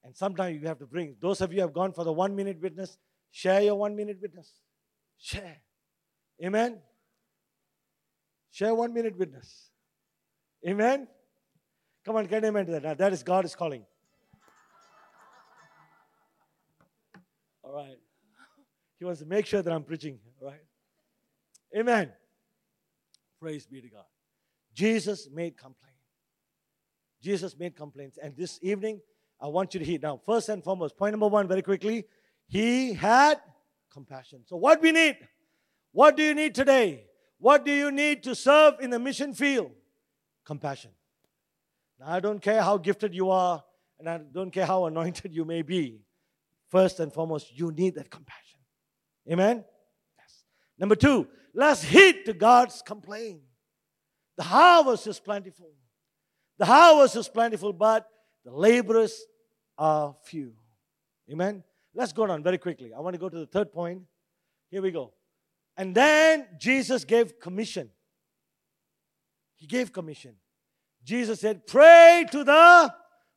And 0.04 0.16
sometimes 0.16 0.62
you 0.62 0.68
have 0.68 0.80
to 0.80 0.86
bring, 0.86 1.16
those 1.22 1.42
of 1.42 1.54
you 1.54 1.62
have 1.62 1.74
gone 1.74 1.94
for 1.94 2.04
the 2.04 2.12
one 2.12 2.36
minute 2.36 2.62
witness, 2.62 2.98
share 3.32 3.62
your 3.62 3.76
one 3.76 3.96
minute 3.96 4.18
witness. 4.22 4.52
Share. 5.18 5.58
Amen. 6.44 6.80
Share 8.52 8.76
one 8.76 8.94
minute 8.94 9.18
witness. 9.18 9.70
Amen. 10.68 11.08
Come 12.06 12.18
on, 12.18 12.26
get 12.26 12.44
amen 12.44 12.66
to 12.66 12.72
that. 12.74 12.84
Now, 12.84 12.94
that 12.94 13.14
is 13.14 13.24
God 13.24 13.46
is 13.46 13.56
calling. 13.56 13.86
All 17.64 17.74
right. 17.74 17.98
He 19.00 19.06
wants 19.06 19.22
to 19.22 19.26
make 19.26 19.46
sure 19.46 19.62
that 19.62 19.74
I'm 19.74 19.84
preaching. 19.84 20.20
All 20.42 20.50
right. 20.50 20.60
Amen. 21.76 22.12
Praise 23.40 23.66
be 23.66 23.82
to 23.82 23.88
God. 23.88 24.06
Jesus 24.74 25.30
made 25.34 25.58
complaint. 25.58 25.93
Jesus 27.24 27.58
made 27.58 27.76
complaints. 27.76 28.20
And 28.22 28.36
this 28.36 28.60
evening, 28.62 29.00
I 29.40 29.48
want 29.48 29.74
you 29.74 29.80
to 29.80 29.86
hear. 29.86 29.98
Now, 30.02 30.20
first 30.26 30.50
and 30.50 30.62
foremost, 30.64 30.98
point 30.98 31.14
number 31.14 31.28
one, 31.28 31.48
very 31.48 31.62
quickly, 31.62 32.06
he 32.48 32.94
had 32.94 33.40
compassion. 33.92 34.42
So, 34.46 34.58
what 34.58 34.82
we 34.82 34.92
need? 34.92 35.18
What 35.94 36.18
do 36.18 36.24
you 36.24 36.36
need 36.36 36.54
today? 36.54 37.06
What 37.40 37.66
do 37.66 37.72
you 37.72 37.92
need 37.92 38.24
to 38.24 38.36
serve 38.36 38.76
in 38.82 38.90
the 38.90 39.00
mission 39.00 39.34
field? 39.34 39.72
Compassion. 40.46 40.92
Now, 42.00 42.08
I 42.10 42.20
don't 42.20 42.42
care 42.42 42.62
how 42.62 42.78
gifted 42.78 43.16
you 43.16 43.30
are, 43.30 43.64
and 44.00 44.10
I 44.10 44.18
don't 44.18 44.52
care 44.52 44.66
how 44.66 44.86
anointed 44.86 45.34
you 45.34 45.46
may 45.46 45.62
be. 45.62 46.02
First 46.70 47.00
and 47.00 47.14
foremost, 47.14 47.58
you 47.58 47.72
need 47.72 47.96
that 47.96 48.10
compassion. 48.10 48.60
Amen? 49.32 49.64
Yes. 50.18 50.44
Number 50.78 50.96
two, 50.96 51.28
let's 51.54 51.84
heed 51.84 52.26
to 52.26 52.34
God's 52.34 52.82
complaint. 52.82 53.42
The 54.36 54.44
harvest 54.44 55.08
is 55.08 55.20
plentiful. 55.20 55.72
The 56.64 56.68
harvest 56.68 57.18
is 57.18 57.28
plentiful, 57.28 57.74
but 57.74 58.08
the 58.46 58.54
laborers 58.54 59.26
are 59.78 60.16
few. 60.24 60.54
Amen? 61.30 61.62
Let's 61.94 62.14
go 62.14 62.24
on 62.24 62.42
very 62.42 62.58
quickly. 62.58 62.94
I 62.94 63.02
want 63.02 63.16
to 63.16 63.20
go 63.20 63.28
to 63.28 63.38
the 63.38 63.46
third 63.46 63.74
point. 63.74 64.04
Here 64.72 64.82
we 64.82 64.92
go. 64.92 65.12
And 65.76 65.94
then 65.94 66.48
Jesus 66.58 67.04
gave 67.04 67.38
commission. 67.38 67.90
He 69.58 69.68
gave 69.68 69.92
commission. 69.92 70.36
Jesus 71.04 71.42
said, 71.42 71.68
Pray 71.68 72.24
to 72.32 72.46
the 72.46 72.94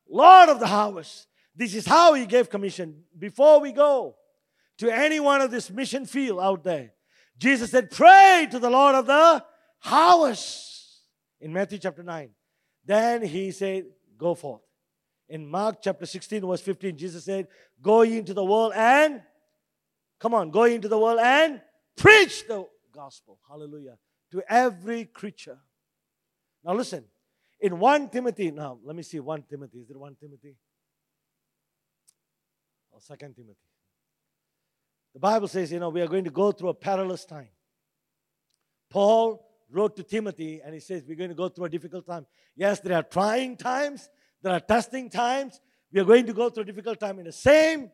Lord 0.09 0.47
of 0.47 0.61
the 0.61 0.67
harvest. 0.67 1.27
This 1.53 1.75
is 1.75 1.85
how 1.85 2.13
he 2.13 2.25
gave 2.25 2.49
commission. 2.49 3.03
Before 3.19 3.59
we 3.59 3.73
go 3.73 4.15
to 4.77 4.89
any 4.89 5.19
one 5.19 5.41
of 5.41 5.51
this 5.51 5.69
mission 5.69 6.05
field 6.05 6.39
out 6.39 6.63
there, 6.63 6.93
Jesus 7.37 7.71
said, 7.71 7.91
Pray 7.91 8.47
to 8.51 8.57
the 8.57 8.69
Lord 8.69 8.95
of 8.95 9.05
the 9.05 9.43
harvest. 9.79 11.01
In 11.41 11.51
Matthew 11.51 11.79
chapter 11.79 12.03
9. 12.03 12.29
Then 12.87 13.21
he 13.21 13.51
said, 13.51 13.85
Go 14.17 14.33
forth. 14.33 14.61
In 15.29 15.45
Mark 15.45 15.79
chapter 15.81 16.05
16, 16.05 16.41
verse 16.47 16.61
15, 16.61 16.97
Jesus 16.97 17.25
said, 17.25 17.47
Go 17.81 18.01
into 18.01 18.33
the 18.33 18.43
world 18.43 18.71
and, 18.73 19.21
come 20.19 20.33
on, 20.33 20.49
go 20.49 20.63
into 20.63 20.87
the 20.87 20.97
world 20.97 21.19
and 21.21 21.61
preach 21.97 22.47
the 22.47 22.65
gospel. 22.91 23.39
Hallelujah. 23.47 23.97
To 24.31 24.41
every 24.49 25.05
creature. 25.05 25.59
Now 26.63 26.73
listen, 26.73 27.03
in 27.59 27.77
1 27.77 28.09
Timothy, 28.09 28.51
now 28.51 28.79
let 28.83 28.95
me 28.95 29.03
see 29.03 29.19
1 29.19 29.43
Timothy. 29.49 29.79
Is 29.79 29.89
it 29.89 29.99
1 29.99 30.15
Timothy? 30.15 30.55
Or 32.91 32.99
2 33.05 33.15
Timothy? 33.17 33.57
The 35.13 35.19
Bible 35.19 35.49
says, 35.49 35.71
you 35.71 35.79
know, 35.79 35.89
we 35.89 36.01
are 36.01 36.07
going 36.07 36.23
to 36.23 36.29
go 36.29 36.53
through 36.53 36.69
a 36.69 36.73
perilous 36.73 37.25
time. 37.25 37.49
Paul 38.89 39.46
wrote 39.69 39.95
to 39.97 40.03
Timothy 40.03 40.61
and 40.63 40.73
he 40.73 40.79
says, 40.79 41.03
We're 41.07 41.15
going 41.15 41.29
to 41.29 41.35
go 41.35 41.49
through 41.49 41.65
a 41.65 41.69
difficult 41.69 42.05
time. 42.05 42.25
Yes, 42.55 42.79
there 42.79 42.95
are 42.95 43.03
trying 43.03 43.57
times, 43.57 44.09
there 44.41 44.53
are 44.53 44.59
testing 44.59 45.09
times. 45.09 45.59
We 45.91 45.99
are 45.99 46.05
going 46.05 46.25
to 46.25 46.33
go 46.33 46.49
through 46.49 46.63
a 46.63 46.65
difficult 46.65 46.99
time. 46.99 47.19
In 47.19 47.25
the 47.25 47.31
same 47.31 47.91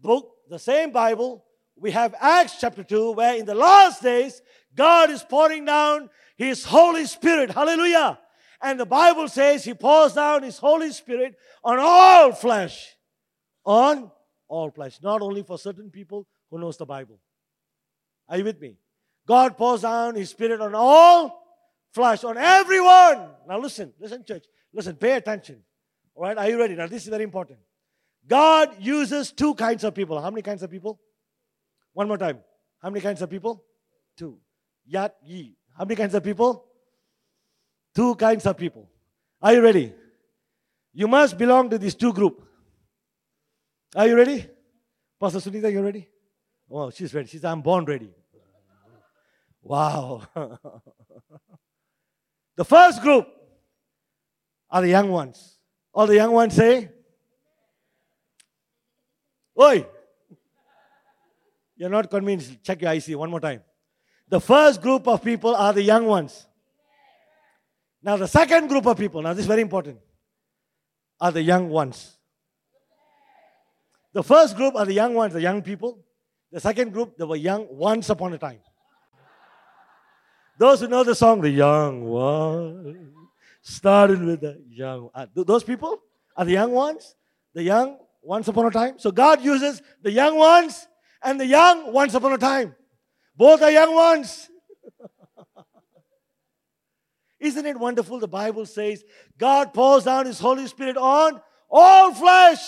book, 0.00 0.32
the 0.48 0.58
same 0.58 0.92
Bible, 0.92 1.44
we 1.76 1.90
have 1.92 2.14
Acts 2.20 2.56
chapter 2.60 2.84
2, 2.84 3.12
where 3.12 3.36
in 3.36 3.46
the 3.46 3.54
last 3.54 4.02
days, 4.02 4.42
God 4.74 5.10
is 5.10 5.22
pouring 5.22 5.64
down 5.64 6.10
His 6.36 6.64
Holy 6.64 7.06
Spirit. 7.06 7.50
Hallelujah. 7.50 8.18
And 8.60 8.78
the 8.78 8.86
Bible 8.86 9.28
says 9.28 9.64
He 9.64 9.74
pours 9.74 10.12
down 10.12 10.42
His 10.42 10.58
Holy 10.58 10.92
Spirit 10.92 11.34
on 11.64 11.78
all 11.80 12.32
flesh. 12.32 12.96
On 13.64 14.10
all 14.48 14.70
flesh. 14.70 14.98
Not 15.02 15.22
only 15.22 15.42
for 15.42 15.58
certain 15.58 15.90
people 15.90 16.26
who 16.50 16.58
knows 16.58 16.76
the 16.76 16.86
Bible. 16.86 17.18
Are 18.28 18.38
you 18.38 18.44
with 18.44 18.60
me? 18.60 18.76
God 19.26 19.56
pours 19.56 19.82
down 19.82 20.14
His 20.14 20.30
Spirit 20.30 20.60
on 20.60 20.74
all 20.74 21.42
flesh, 21.92 22.24
on 22.24 22.36
everyone. 22.36 23.28
Now 23.48 23.58
listen, 23.58 23.92
listen, 24.00 24.24
church. 24.24 24.44
Listen, 24.72 24.96
pay 24.96 25.12
attention. 25.12 25.62
All 26.14 26.24
right, 26.24 26.36
are 26.36 26.48
you 26.48 26.58
ready? 26.58 26.74
Now, 26.74 26.86
this 26.86 27.02
is 27.02 27.08
very 27.08 27.24
important. 27.24 27.58
God 28.26 28.76
uses 28.78 29.32
two 29.32 29.54
kinds 29.54 29.84
of 29.84 29.94
people. 29.94 30.20
How 30.20 30.30
many 30.30 30.42
kinds 30.42 30.62
of 30.62 30.70
people? 30.70 31.00
One 31.92 32.08
more 32.08 32.18
time. 32.18 32.38
How 32.80 32.90
many 32.90 33.00
kinds 33.00 33.22
of 33.22 33.30
people? 33.30 33.64
Two. 34.16 34.38
Yat, 34.86 35.16
yi. 35.24 35.56
How 35.76 35.84
many 35.84 35.96
kinds 35.96 36.14
of 36.14 36.22
people? 36.22 36.64
Two 37.94 38.14
kinds 38.14 38.46
of 38.46 38.56
people. 38.56 38.88
Are 39.40 39.52
you 39.52 39.62
ready? 39.62 39.92
You 40.92 41.08
must 41.08 41.36
belong 41.36 41.70
to 41.70 41.78
these 41.78 41.94
two 41.94 42.12
group. 42.12 42.46
Are 43.94 44.06
you 44.06 44.16
ready? 44.16 44.46
Pastor 45.20 45.38
Sunita, 45.38 45.70
you 45.70 45.82
ready? 45.82 46.08
Oh, 46.70 46.90
she's 46.90 47.12
ready. 47.12 47.28
She's 47.28 47.44
I'm 47.44 47.60
born 47.60 47.84
ready. 47.84 48.10
Wow. 49.62 50.22
the 52.56 52.64
first 52.64 53.00
group 53.00 53.26
are 54.70 54.82
the 54.82 54.88
young 54.88 55.10
ones. 55.10 55.58
All 55.94 56.06
the 56.06 56.16
young 56.16 56.32
ones 56.32 56.54
say, 56.54 56.90
Oi! 59.60 59.86
You're 61.76 61.90
not 61.90 62.10
convinced. 62.10 62.62
Check 62.62 62.80
your 62.82 62.92
IC 62.92 63.18
one 63.18 63.30
more 63.30 63.40
time. 63.40 63.62
The 64.28 64.40
first 64.40 64.80
group 64.80 65.06
of 65.06 65.22
people 65.22 65.54
are 65.54 65.72
the 65.72 65.82
young 65.82 66.06
ones. 66.06 66.46
Now, 68.02 68.16
the 68.16 68.26
second 68.26 68.68
group 68.68 68.86
of 68.86 68.96
people, 68.96 69.22
now 69.22 69.32
this 69.32 69.42
is 69.42 69.46
very 69.46 69.62
important, 69.62 69.98
are 71.20 71.30
the 71.30 71.42
young 71.42 71.68
ones. 71.68 72.16
The 74.12 74.22
first 74.22 74.56
group 74.56 74.74
are 74.74 74.84
the 74.84 74.94
young 74.94 75.14
ones, 75.14 75.34
the 75.34 75.40
young 75.40 75.62
people. 75.62 76.04
The 76.50 76.60
second 76.60 76.92
group, 76.92 77.16
they 77.16 77.24
were 77.24 77.36
young 77.36 77.66
once 77.70 78.10
upon 78.10 78.32
a 78.32 78.38
time. 78.38 78.60
Those 80.58 80.80
who 80.80 80.88
know 80.88 81.02
the 81.02 81.14
song, 81.14 81.40
The 81.40 81.50
Young 81.50 82.04
One, 82.04 83.12
started 83.62 84.22
with 84.22 84.40
the 84.40 84.62
young. 84.68 85.08
Uh, 85.14 85.26
those 85.34 85.64
people 85.64 86.02
are 86.36 86.44
the 86.44 86.52
young 86.52 86.72
ones. 86.72 87.14
The 87.54 87.62
young 87.62 87.98
once 88.20 88.48
upon 88.48 88.66
a 88.66 88.70
time. 88.70 88.98
So 88.98 89.10
God 89.10 89.42
uses 89.42 89.82
the 90.02 90.10
young 90.10 90.36
ones 90.36 90.86
and 91.22 91.40
the 91.40 91.46
young 91.46 91.92
once 91.92 92.14
upon 92.14 92.32
a 92.32 92.38
time. 92.38 92.74
Both 93.36 93.62
are 93.62 93.70
young 93.70 93.94
ones. 93.94 94.50
Isn't 97.40 97.66
it 97.66 97.78
wonderful? 97.78 98.18
The 98.18 98.28
Bible 98.28 98.66
says 98.66 99.04
God 99.38 99.72
pours 99.72 100.04
down 100.04 100.26
His 100.26 100.38
Holy 100.38 100.66
Spirit 100.66 100.96
on 100.96 101.40
all 101.70 102.14
flesh. 102.14 102.60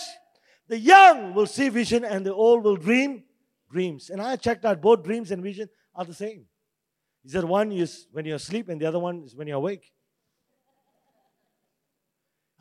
The 0.69 0.79
young 0.79 1.35
will 1.35 1.47
see 1.47 1.69
vision 1.69 2.05
and 2.05 2.25
the 2.25 2.35
old 2.35 2.65
will 2.65 2.77
dream 2.77 3.25
dreams. 3.71 4.11
And 4.11 4.21
I 4.21 4.37
checked 4.37 4.65
out 4.65 4.81
both 4.81 5.03
dreams 5.03 5.31
and 5.31 5.43
vision 5.43 5.69
are 5.95 6.05
the 6.05 6.15
same. 6.15 6.47
He 7.25 7.31
said 7.31 7.45
one 7.45 7.73
is 7.73 8.07
when 8.13 8.27
you're 8.27 8.37
asleep 8.37 8.69
and 8.69 8.79
the 8.81 8.87
other 8.87 8.99
one 8.99 9.25
is 9.25 9.35
when 9.35 9.49
you're 9.49 9.57
awake. 9.57 9.91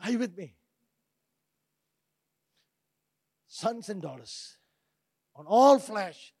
Are 0.02 0.10
you 0.10 0.18
with 0.18 0.36
me? 0.36 0.54
Sons 3.46 3.88
and 3.88 4.02
daughters, 4.02 4.56
on 5.36 5.44
all 5.46 5.78
flesh, 5.78 6.32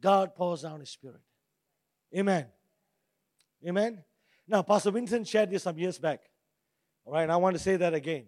God 0.00 0.34
pours 0.34 0.62
down 0.62 0.78
His 0.80 0.90
Spirit. 0.90 1.20
Amen. 2.16 2.46
Amen. 3.66 4.04
Now, 4.46 4.62
Pastor 4.62 4.90
Vincent 4.90 5.26
shared 5.26 5.50
this 5.50 5.64
some 5.64 5.78
years 5.78 5.98
back. 5.98 6.20
All 7.04 7.12
right, 7.14 7.22
and 7.22 7.32
I 7.32 7.36
want 7.36 7.56
to 7.56 7.62
say 7.62 7.76
that 7.76 7.94
again. 7.94 8.26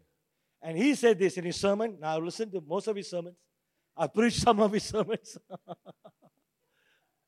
And 0.62 0.78
he 0.78 0.94
said 0.94 1.18
this 1.18 1.36
in 1.36 1.44
his 1.44 1.56
sermon. 1.56 1.98
Now, 2.00 2.16
I've 2.16 2.22
listened 2.22 2.52
to 2.52 2.62
most 2.66 2.86
of 2.86 2.96
his 2.96 3.10
sermons. 3.10 3.36
I 3.96 4.06
preached 4.06 4.40
some 4.40 4.60
of 4.60 4.72
his 4.72 4.82
sermons. 4.84 5.36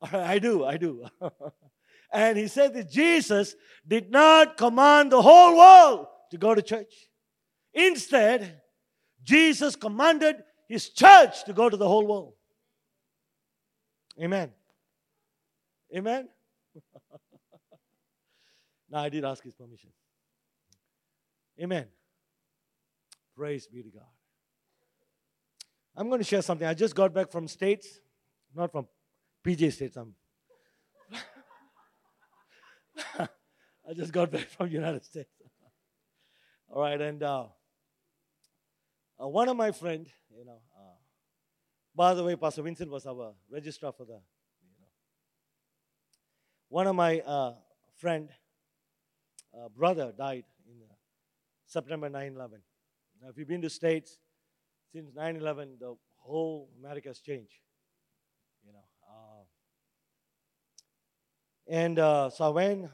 I 0.12 0.38
do, 0.38 0.64
I 0.64 0.76
do. 0.76 1.06
and 2.12 2.38
he 2.38 2.46
said 2.48 2.74
that 2.74 2.90
Jesus 2.90 3.54
did 3.86 4.10
not 4.10 4.56
command 4.56 5.12
the 5.12 5.22
whole 5.22 5.56
world 5.56 6.06
to 6.30 6.38
go 6.38 6.54
to 6.54 6.62
church. 6.62 6.92
Instead, 7.72 8.60
Jesus 9.22 9.76
commanded 9.76 10.36
his 10.68 10.90
church 10.90 11.44
to 11.44 11.52
go 11.52 11.68
to 11.68 11.76
the 11.76 11.88
whole 11.88 12.06
world. 12.06 12.34
Amen. 14.20 14.50
Amen. 15.94 16.28
now, 18.90 19.00
I 19.00 19.08
did 19.08 19.24
ask 19.24 19.42
his 19.42 19.54
permission. 19.54 19.90
Amen. 21.60 21.86
Praise 23.36 23.66
be 23.66 23.82
to 23.82 23.90
God. 23.90 24.02
I'm 25.96 26.08
going 26.08 26.20
to 26.20 26.24
share 26.24 26.42
something. 26.42 26.66
I 26.66 26.74
just 26.74 26.94
got 26.94 27.14
back 27.14 27.30
from 27.30 27.46
States, 27.46 28.00
not 28.54 28.72
from 28.72 28.86
PJ 29.44 29.72
States. 29.72 29.96
I'm 29.96 30.14
I 33.18 33.94
just 33.94 34.12
got 34.12 34.30
back 34.30 34.48
from 34.48 34.68
United 34.68 35.04
States. 35.04 35.30
All 36.70 36.82
right, 36.82 37.00
and 37.00 37.22
uh, 37.22 37.46
uh, 39.20 39.28
one 39.28 39.48
of 39.48 39.56
my 39.56 39.70
friend, 39.72 40.06
you 40.36 40.44
know, 40.44 40.60
uh, 40.76 40.96
by 41.94 42.14
the 42.14 42.24
way, 42.24 42.36
Pastor 42.36 42.62
Vincent 42.62 42.90
was 42.90 43.06
our 43.06 43.34
registrar 43.50 43.92
for 43.92 44.04
the, 44.04 44.12
you 44.12 44.74
know, 44.80 44.86
one 46.68 46.86
of 46.86 46.96
my 46.96 47.20
uh, 47.20 47.54
friend, 47.96 48.30
uh, 49.54 49.68
brother 49.68 50.12
died 50.16 50.44
in 50.66 50.80
September 51.66 52.08
9/11. 52.08 52.60
Now, 53.22 53.28
if 53.30 53.38
you've 53.38 53.48
been 53.48 53.62
to 53.62 53.70
States 53.70 54.18
since 54.92 55.12
9/11, 55.12 55.78
the 55.78 55.94
whole 56.18 56.70
America 56.78 57.08
has 57.08 57.20
changed. 57.20 57.60
You 58.64 58.72
know, 58.72 58.84
uh, 59.08 59.44
and 61.66 61.98
uh, 61.98 62.30
so 62.30 62.44
I 62.44 62.48
went 62.48 62.88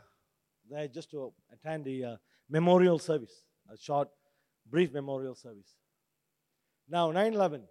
there 0.68 0.88
just 0.88 1.10
to 1.10 1.32
attend 1.52 1.84
the 1.84 2.04
uh, 2.04 2.16
memorial 2.48 2.98
service, 2.98 3.44
a 3.72 3.76
short, 3.76 4.08
brief 4.68 4.92
memorial 4.92 5.34
service. 5.34 5.74
Now, 6.88 7.10
9 7.10 7.34
11 7.34 7.64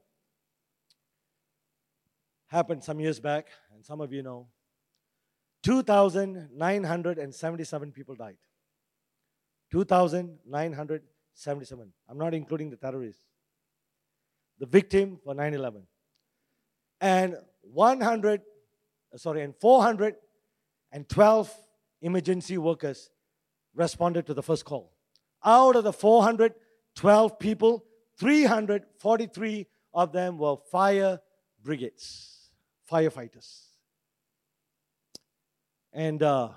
happened 2.48 2.84
some 2.84 3.00
years 3.00 3.20
back, 3.20 3.48
and 3.74 3.86
some 3.86 4.02
of 4.02 4.12
you 4.12 4.24
know. 4.24 4.48
2,977 5.64 7.92
people 7.92 8.16
died. 8.16 8.38
2,977. 9.72 11.94
I'm 12.08 12.18
not 12.18 12.34
including 12.34 12.70
the 12.70 12.78
terrorists. 12.78 13.22
The 14.58 14.66
victim 14.66 15.20
for 15.24 15.36
9 15.36 15.54
11. 15.54 15.86
And 17.02 17.36
100, 17.62 18.42
sorry, 19.16 19.44
and 19.44 19.54
412 20.92 21.54
emergency 22.02 22.58
workers 22.58 23.10
responded 23.76 24.26
to 24.26 24.34
the 24.34 24.42
first 24.42 24.66
call. 24.66 24.92
Out 25.46 25.76
of 25.76 25.84
the 25.84 25.94
412 25.94 27.40
people, 27.40 27.86
343 28.18 29.68
of 29.94 30.12
them 30.12 30.38
were 30.38 30.58
fire 30.72 31.20
brigades, 31.64 32.50
firefighters. 32.92 33.66
And 35.94 36.22
uh, 36.22 36.50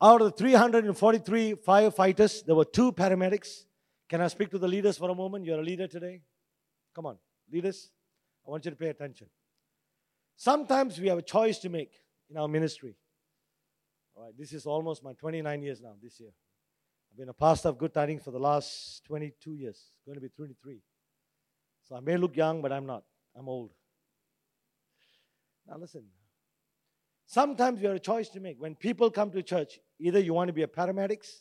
out 0.00 0.22
of 0.22 0.30
the 0.30 0.36
343 0.36 1.54
firefighters, 1.54 2.44
there 2.44 2.54
were 2.54 2.64
two 2.64 2.92
paramedics. 2.92 3.64
Can 4.08 4.20
I 4.20 4.28
speak 4.28 4.50
to 4.50 4.58
the 4.58 4.68
leaders 4.68 4.98
for 4.98 5.10
a 5.10 5.14
moment? 5.14 5.44
You're 5.44 5.60
a 5.60 5.64
leader 5.64 5.86
today. 5.86 6.22
Come 6.94 7.06
on, 7.06 7.18
leaders, 7.50 7.90
I 8.46 8.50
want 8.50 8.64
you 8.64 8.70
to 8.70 8.76
pay 8.76 8.88
attention. 8.88 9.28
Sometimes 10.36 10.98
we 11.00 11.08
have 11.08 11.18
a 11.18 11.22
choice 11.22 11.58
to 11.60 11.68
make 11.68 11.92
in 12.30 12.36
our 12.36 12.48
ministry. 12.48 12.96
Right, 14.22 14.38
this 14.38 14.52
is 14.52 14.66
almost 14.66 15.02
my 15.02 15.14
29 15.14 15.62
years 15.62 15.80
now, 15.80 15.94
this 16.00 16.20
year. 16.20 16.30
I've 17.10 17.18
been 17.18 17.28
a 17.28 17.34
pastor 17.34 17.70
of 17.70 17.78
Good 17.78 17.92
Tidings 17.92 18.22
for 18.22 18.30
the 18.30 18.38
last 18.38 19.02
22 19.06 19.54
years, 19.54 19.82
it's 19.96 20.04
going 20.06 20.14
to 20.14 20.20
be 20.20 20.28
23. 20.28 20.80
So 21.82 21.96
I 21.96 22.00
may 22.00 22.16
look 22.16 22.36
young, 22.36 22.62
but 22.62 22.70
I'm 22.70 22.86
not. 22.86 23.02
I'm 23.36 23.48
old. 23.48 23.72
Now 25.66 25.76
listen. 25.76 26.04
Sometimes 27.26 27.80
you 27.80 27.88
have 27.88 27.96
a 27.96 28.00
choice 28.00 28.28
to 28.28 28.38
make. 28.38 28.60
When 28.60 28.76
people 28.76 29.10
come 29.10 29.32
to 29.32 29.42
church, 29.42 29.80
either 29.98 30.20
you 30.20 30.34
want 30.34 30.48
to 30.48 30.52
be 30.52 30.62
a 30.62 30.68
paramedics 30.68 31.40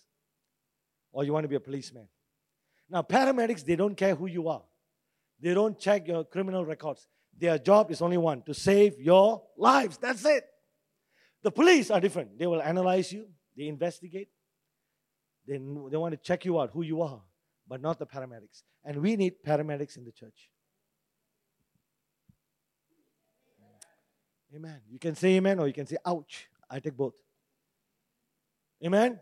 or 1.12 1.24
you 1.24 1.34
want 1.34 1.44
to 1.44 1.50
be 1.50 1.58
a 1.58 1.60
policeman. 1.60 2.08
Now, 2.90 3.04
paramedics, 3.04 3.64
they 3.64 3.76
don't 3.76 3.96
care 3.96 4.16
who 4.16 4.26
you 4.26 4.48
are. 4.48 4.64
They 5.40 5.54
don't 5.54 5.78
check 5.78 6.08
your 6.08 6.24
criminal 6.24 6.66
records. 6.66 7.08
Their 7.38 7.60
job 7.60 7.92
is 7.92 8.02
only 8.02 8.18
one 8.18 8.42
to 8.44 8.56
save 8.56 9.00
your 9.00 9.44
lives. 9.56 9.98
That's 9.98 10.26
it. 10.26 10.46
The 11.44 11.52
police 11.52 11.90
are 11.90 12.00
different. 12.00 12.38
They 12.38 12.48
will 12.48 12.62
analyze 12.62 13.12
you, 13.12 13.28
they 13.58 13.68
investigate, 13.68 14.30
they, 15.48 15.58
they 15.58 15.98
want 15.98 16.14
to 16.14 16.18
check 16.18 16.46
you 16.46 16.60
out, 16.60 16.72
who 16.72 16.84
you 16.84 17.02
are, 17.02 17.22
but 17.68 17.82
not 17.82 18.00
the 18.00 18.06
paramedics. 18.06 18.64
And 18.84 19.02
we 19.02 19.16
need 19.16 19.44
paramedics 19.46 19.98
in 19.98 20.06
the 20.06 20.12
church. 20.12 20.50
Amen. 24.56 24.82
You 24.90 25.00
can 25.00 25.16
say 25.16 25.36
amen 25.36 25.60
or 25.60 25.68
you 25.68 25.74
can 25.74 25.88
say 25.88 25.98
ouch. 26.06 26.50
I 26.70 26.80
take 26.80 26.98
both. 26.98 27.14
Amen. 28.84 29.20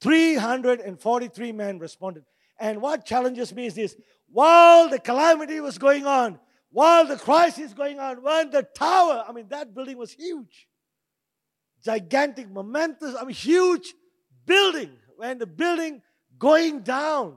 343 0.00 1.52
men 1.52 1.78
responded. 1.78 2.24
And 2.60 2.82
what 2.82 3.04
challenges 3.04 3.54
me 3.54 3.66
is 3.66 3.74
this 3.74 3.96
while 4.30 4.88
the 4.88 4.98
calamity 4.98 5.60
was 5.60 5.78
going 5.78 6.06
on, 6.06 6.38
while 6.70 7.06
the 7.06 7.16
crisis 7.16 7.72
going 7.72 7.98
on, 7.98 8.22
when 8.22 8.50
the 8.50 8.62
tower, 8.62 9.24
I 9.28 9.32
mean, 9.32 9.48
that 9.48 9.74
building 9.74 9.96
was 9.96 10.12
huge 10.12 10.68
gigantic, 11.84 12.50
momentous, 12.50 13.14
I 13.14 13.24
mean, 13.24 13.34
huge 13.34 13.94
building. 14.46 14.90
When 15.16 15.38
the 15.38 15.46
building 15.46 16.02
going 16.38 16.80
down, 16.80 17.36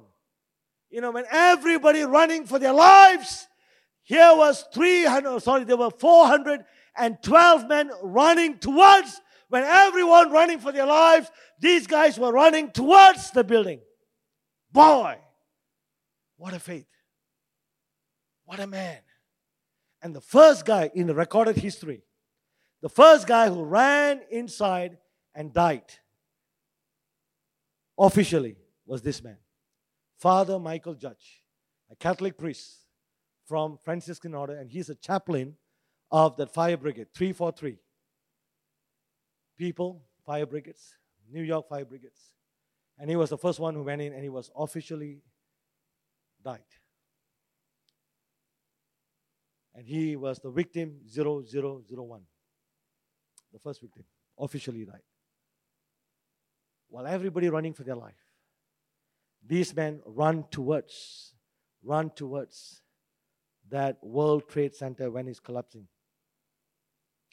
you 0.89 1.01
know, 1.01 1.11
when 1.11 1.25
everybody 1.31 2.01
running 2.01 2.45
for 2.45 2.59
their 2.59 2.73
lives, 2.73 3.47
here 4.03 4.33
was 4.35 4.65
300, 4.73 5.41
sorry, 5.41 5.63
there 5.63 5.77
were 5.77 5.89
412 5.89 7.67
men 7.67 7.91
running 8.03 8.57
towards, 8.57 9.21
when 9.49 9.63
everyone 9.63 10.31
running 10.31 10.59
for 10.59 10.71
their 10.71 10.85
lives, 10.85 11.29
these 11.59 11.87
guys 11.87 12.19
were 12.19 12.31
running 12.31 12.71
towards 12.71 13.31
the 13.31 13.43
building. 13.43 13.81
Boy, 14.71 15.17
what 16.37 16.53
a 16.53 16.59
faith. 16.59 16.87
What 18.45 18.59
a 18.59 18.67
man. 18.67 18.97
And 20.01 20.15
the 20.15 20.21
first 20.21 20.65
guy 20.65 20.89
in 20.93 21.07
the 21.07 21.15
recorded 21.15 21.57
history 21.57 22.03
the 22.81 22.89
first 22.89 23.27
guy 23.27 23.47
who 23.47 23.63
ran 23.63 24.21
inside 24.31 24.97
and 25.35 25.53
died 25.53 25.85
officially 27.97 28.57
was 28.85 29.03
this 29.03 29.23
man, 29.23 29.37
Father 30.17 30.55
Mychal 30.55 30.99
Judge, 30.99 31.43
a 31.91 31.95
Catholic 31.95 32.37
priest 32.37 32.79
from 33.45 33.77
Franciscan 33.77 34.33
order, 34.33 34.57
and 34.57 34.71
he's 34.71 34.89
a 34.89 34.95
chaplain 34.95 35.55
of 36.11 36.35
that 36.37 36.51
fire 36.53 36.75
brigade, 36.75 37.07
343 37.13 37.77
people, 39.57 40.01
fire 40.25 40.47
brigades, 40.47 40.95
New 41.31 41.43
York 41.43 41.69
fire 41.69 41.85
brigades. 41.85 42.33
And 42.97 43.09
he 43.09 43.15
was 43.15 43.29
the 43.29 43.37
first 43.37 43.59
one 43.59 43.75
who 43.75 43.83
went 43.83 44.01
in 44.01 44.13
and 44.13 44.23
he 44.23 44.29
was 44.29 44.49
officially 44.55 45.21
died. 46.43 46.59
And 49.73 49.85
he 49.85 50.15
was 50.15 50.39
the 50.39 50.51
victim 50.51 50.99
0001 51.07 52.21
the 53.51 53.59
first 53.59 53.81
victim, 53.81 54.03
officially 54.39 54.85
died. 54.85 55.01
While 56.89 57.07
everybody 57.07 57.49
running 57.49 57.73
for 57.73 57.83
their 57.83 57.95
life, 57.95 58.15
these 59.45 59.75
men 59.75 60.01
run 60.05 60.45
towards, 60.51 61.33
run 61.83 62.11
towards 62.11 62.81
that 63.69 63.97
World 64.01 64.47
Trade 64.49 64.75
Center 64.75 65.09
when 65.09 65.27
it's 65.27 65.39
collapsing 65.39 65.87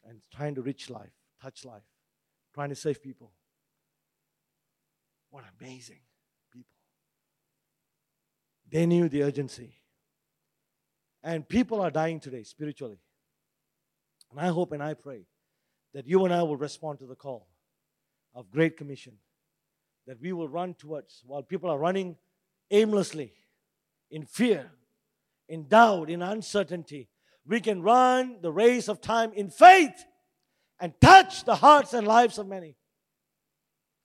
and 0.09 0.20
trying 0.34 0.55
to 0.55 0.62
reach 0.62 0.89
life, 0.91 1.11
touch 1.43 1.64
life, 1.64 1.82
trying 2.55 2.70
to 2.70 2.74
save 2.74 3.03
people. 3.03 3.32
What 5.30 5.45
amazing 5.61 6.01
people. 6.53 6.66
They 8.70 8.86
knew 8.86 9.09
the 9.09 9.22
urgency. 9.22 9.74
And 11.23 11.49
people 11.49 11.81
are 11.81 11.91
dying 11.91 12.21
today 12.21 12.43
spiritually. 12.43 12.99
And 14.31 14.41
I 14.41 14.49
hope 14.49 14.73
and 14.73 14.83
I 14.83 14.95
pray 14.95 15.23
that 15.95 16.07
you 16.07 16.25
and 16.25 16.33
I 16.33 16.43
will 16.43 16.57
respond 16.57 16.99
to 17.01 17.07
the 17.07 17.14
call 17.14 17.49
of 18.35 18.51
Great 18.51 18.77
Commission, 18.77 19.14
that 20.07 20.21
we 20.21 20.33
will 20.33 20.49
run 20.49 20.75
towards 20.75 21.23
while 21.27 21.43
people 21.43 21.71
are 21.71 21.79
running 21.79 22.16
aimlessly, 22.71 23.33
in 24.11 24.25
fear, 24.25 24.71
in 25.49 25.66
doubt, 25.69 26.11
in 26.11 26.23
uncertainty. 26.23 27.09
We 27.47 27.61
can 27.61 27.83
run 27.83 28.39
the 28.43 28.53
race 28.53 28.89
of 28.89 29.01
time 29.01 29.33
in 29.33 29.51
faith 29.51 30.05
and 30.79 30.93
touch 31.01 31.45
the 31.45 31.57
hearts 31.57 31.95
and 31.95 32.07
lives 32.07 32.39
of 32.39 32.47
many 32.47 32.77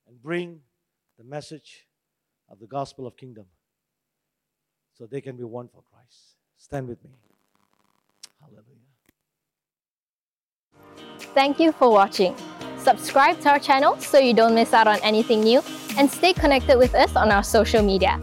and 0.08 0.22
bring 0.22 0.62
the 1.18 1.24
message 1.24 1.88
of 2.50 2.60
the 2.60 2.68
gospel 2.68 3.06
of 3.06 3.18
kingdom 3.18 3.46
so 4.94 5.06
they 5.06 5.22
can 5.22 5.36
be 5.36 5.44
won 5.44 5.68
for 5.68 5.84
Christ. 5.92 6.38
Stand 6.64 6.88
with 6.88 7.04
me. 7.04 7.10
Hallelujah. 8.40 8.64
Thank 11.36 11.60
you 11.60 11.74
for 11.74 11.92
watching. 11.92 12.38
Subscribe 12.78 13.42
to 13.42 13.50
our 13.50 13.60
channel 13.60 13.98
so 14.00 14.18
you 14.18 14.34
don't 14.34 14.56
miss 14.56 14.72
out 14.72 14.88
on 14.88 14.98
anything 15.04 15.42
new 15.42 15.62
and 15.98 16.10
stay 16.10 16.32
connected 16.32 16.78
with 16.78 16.96
us 16.96 17.18
on 17.18 17.34
our 17.34 17.44
social 17.44 17.84
media. 17.84 18.18